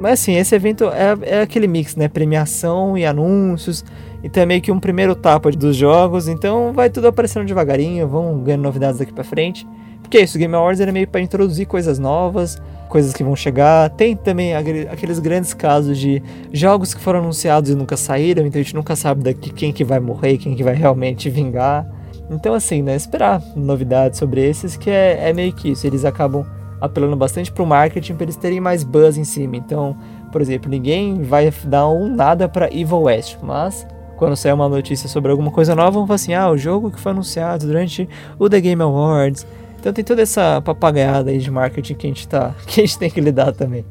[0.00, 2.08] mas assim, esse evento é, é aquele mix, né?
[2.08, 3.84] Premiação e anúncios.
[4.24, 6.26] Então é meio que um primeiro tapa dos jogos.
[6.26, 9.64] Então vai tudo aparecendo devagarinho, vão ganhando novidades daqui pra frente.
[10.02, 13.88] Porque é isso, Game Awards era meio para introduzir coisas novas, coisas que vão chegar.
[13.90, 16.20] Tem também aqueles grandes casos de
[16.52, 19.84] jogos que foram anunciados e nunca saíram, então a gente nunca sabe daqui quem que
[19.84, 21.86] vai morrer, quem que vai realmente vingar.
[22.28, 26.44] Então assim, né, esperar novidades sobre esses, que é, é meio que isso, eles acabam
[26.82, 29.56] apelando bastante pro marketing para eles terem mais buzz em cima.
[29.56, 29.96] Então,
[30.32, 35.08] por exemplo, ninguém vai dar um nada para Evil West, mas quando sair uma notícia
[35.08, 38.08] sobre alguma coisa nova, vão falar assim: ah, o jogo que foi anunciado durante
[38.38, 39.46] o The Game Awards.
[39.78, 42.98] Então tem toda essa papagaiada aí de marketing que a gente, tá, que a gente
[42.98, 43.84] tem que lidar também.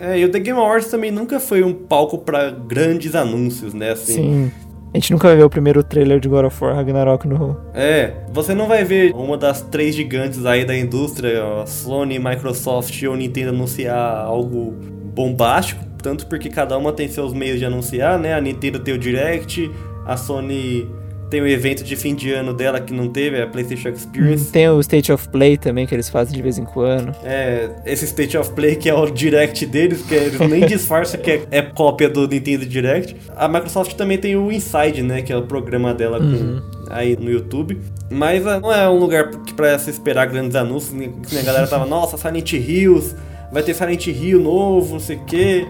[0.00, 3.90] É, e o The Game Awards também nunca foi um palco para grandes anúncios, né?
[3.90, 4.52] Assim, Sim.
[4.94, 7.56] A gente nunca vai ver o primeiro trailer de God of War Ragnarok no.
[7.72, 13.16] É, você não vai ver uma das três gigantes aí da indústria, Sony, Microsoft ou
[13.16, 14.72] Nintendo anunciar algo
[15.14, 18.34] bombástico, tanto porque cada uma tem seus meios de anunciar, né?
[18.34, 19.70] A Nintendo tem o Direct,
[20.04, 20.86] a Sony
[21.32, 24.52] tem o evento de fim de ano dela que não teve, a PlayStation Experience.
[24.52, 27.16] Tem o State of Play também que eles fazem de vez em quando.
[27.24, 31.30] É, esse State of Play que é o Direct deles, que eles nem disfarçam que
[31.30, 33.16] é, é, cópia do Nintendo Direct.
[33.34, 36.60] A Microsoft também tem o Inside, né, que é o programa dela uhum.
[36.60, 37.80] com, aí no YouTube.
[38.10, 40.92] Mas ah, não é um lugar para se esperar grandes anúncios.
[40.92, 41.08] Né?
[41.40, 43.16] A galera tava, nossa, Silent Hills,
[43.50, 45.66] vai ter Silent Hill novo, não sei o quê.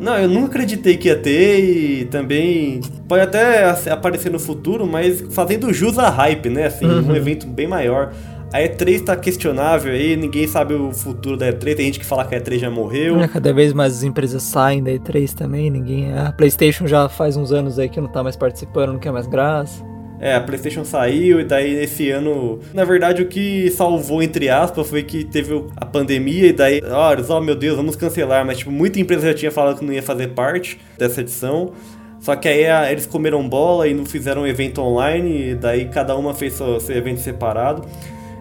[0.00, 5.22] Não, eu nunca acreditei que ia ter e também pode até aparecer no futuro, mas
[5.30, 6.66] fazendo jus a hype, né?
[6.66, 7.10] Assim, uhum.
[7.10, 8.12] um evento bem maior.
[8.52, 12.24] A E3 tá questionável aí, ninguém sabe o futuro da E3, tem gente que fala
[12.24, 13.20] que a E3 já morreu.
[13.20, 16.12] É, cada vez mais as empresas saem da E3 também, ninguém.
[16.12, 19.26] A PlayStation já faz uns anos aí que não tá mais participando, não quer mais
[19.26, 19.84] graça.
[20.20, 24.86] É, a PlayStation saiu e daí esse ano, na verdade, o que salvou entre aspas
[24.86, 28.70] foi que teve a pandemia e daí, olha, oh, meu Deus, vamos cancelar, mas tipo,
[28.70, 31.72] muita empresa já tinha falado que não ia fazer parte dessa edição.
[32.20, 36.14] Só que aí a, eles comeram bola e não fizeram evento online, e daí cada
[36.14, 37.88] uma fez seu, seu evento separado.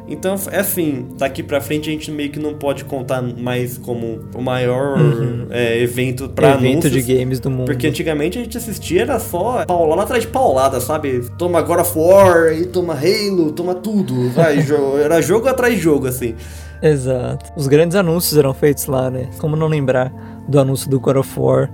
[0.09, 4.21] Então, é assim, daqui pra frente a gente meio que não pode contar mais como
[4.33, 5.45] o maior uhum.
[5.51, 7.05] é, evento pra evento anúncios.
[7.05, 7.65] de games do mundo.
[7.65, 11.29] Porque antigamente a gente assistia, era só paulada atrás de paulada, sabe?
[11.37, 14.57] Toma God of War, e toma Halo, toma tudo, vai,
[15.03, 16.33] era jogo atrás de jogo, assim.
[16.81, 17.51] Exato.
[17.55, 19.29] Os grandes anúncios eram feitos lá, né?
[19.37, 20.11] Como não lembrar
[20.47, 21.69] do anúncio do God of War,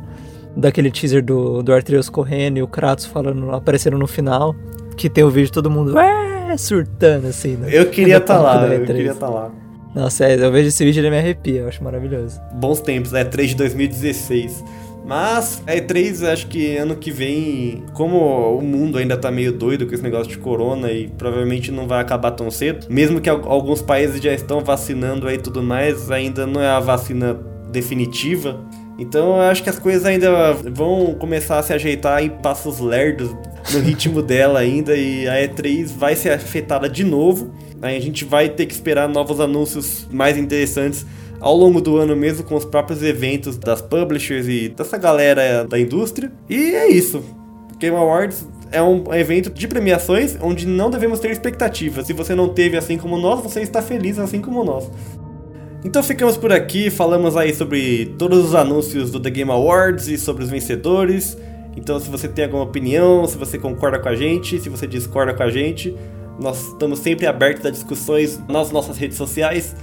[0.58, 4.54] daquele teaser do, do Arthreus correndo e o Kratos falando, aparecendo no final,
[4.98, 5.94] que tem o vídeo de todo mundo
[6.52, 7.70] é, surtando assim, né?
[7.72, 9.52] Eu queria estar tá lá, eu queria estar tá lá.
[9.94, 12.40] Nossa, é, eu vejo esse vídeo e ele me arrepia, eu acho maravilhoso.
[12.54, 14.64] Bons tempos, é 3 de 2016.
[15.06, 18.18] Mas a E3 acho que ano que vem, como
[18.58, 22.02] o mundo ainda tá meio doido com esse negócio de corona e provavelmente não vai
[22.02, 26.60] acabar tão cedo, mesmo que alguns países já estão vacinando aí tudo mais, ainda não
[26.60, 27.40] é a vacina
[27.72, 28.60] definitiva.
[28.98, 33.36] Então eu acho que as coisas ainda vão começar a se ajeitar em passos lerdos
[33.74, 37.52] no ritmo dela ainda e a E3 vai ser afetada de novo.
[37.82, 41.06] Aí a gente vai ter que esperar novos anúncios mais interessantes
[41.40, 45.80] ao longo do ano mesmo com os próprios eventos das publishers e dessa galera da
[45.80, 46.32] indústria.
[46.50, 47.24] E é isso.
[47.78, 52.08] Game Awards é um evento de premiações onde não devemos ter expectativas.
[52.08, 54.90] Se você não teve assim como nós, você está feliz assim como nós.
[55.86, 60.18] Então ficamos por aqui, falamos aí sobre todos os anúncios do The Game Awards e
[60.18, 61.38] sobre os vencedores.
[61.78, 65.32] Então se você tem alguma opinião, se você concorda com a gente, se você discorda
[65.32, 65.96] com a gente,
[66.40, 69.76] nós estamos sempre abertos a discussões nas nossas redes sociais.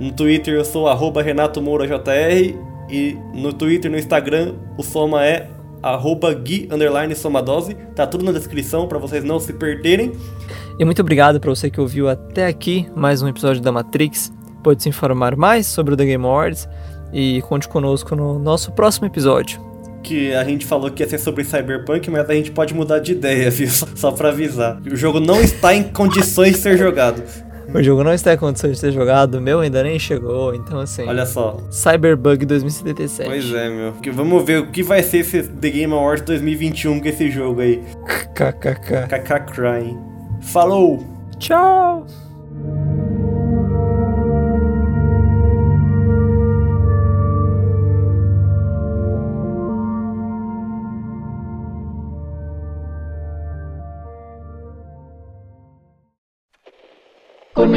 [0.00, 2.58] No Twitter eu sou arroba Renato Moura JR
[2.90, 5.48] e no Twitter e no Instagram o soma é
[5.80, 7.76] arroba Gui underline somadose.
[7.94, 10.10] Tá tudo na descrição para vocês não se perderem.
[10.76, 14.35] E muito obrigado para você que ouviu até aqui mais um episódio da Matrix.
[14.66, 16.68] Pode se informar mais sobre o The Game Awards
[17.12, 19.60] e conte conosco no nosso próximo episódio.
[20.02, 23.12] Que a gente falou que ia ser sobre Cyberpunk, mas a gente pode mudar de
[23.12, 23.68] ideia, viu?
[23.70, 24.82] Só pra avisar.
[24.84, 27.22] O jogo não está em condições de ser jogado.
[27.72, 30.80] O jogo não está em condições de ser jogado, o meu ainda nem chegou, então
[30.80, 31.06] assim.
[31.06, 31.58] Olha só.
[31.70, 33.28] Cyberbug 2077.
[33.28, 33.94] Pois é, meu.
[34.14, 37.84] Vamos ver o que vai ser esse The Game Awards 2021 com esse jogo aí.
[38.34, 39.06] KKK.
[39.06, 39.96] KK Crying.
[40.40, 41.06] Falou!
[41.38, 42.04] Tchau!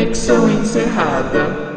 [0.10, 1.69] Conexão encerrada.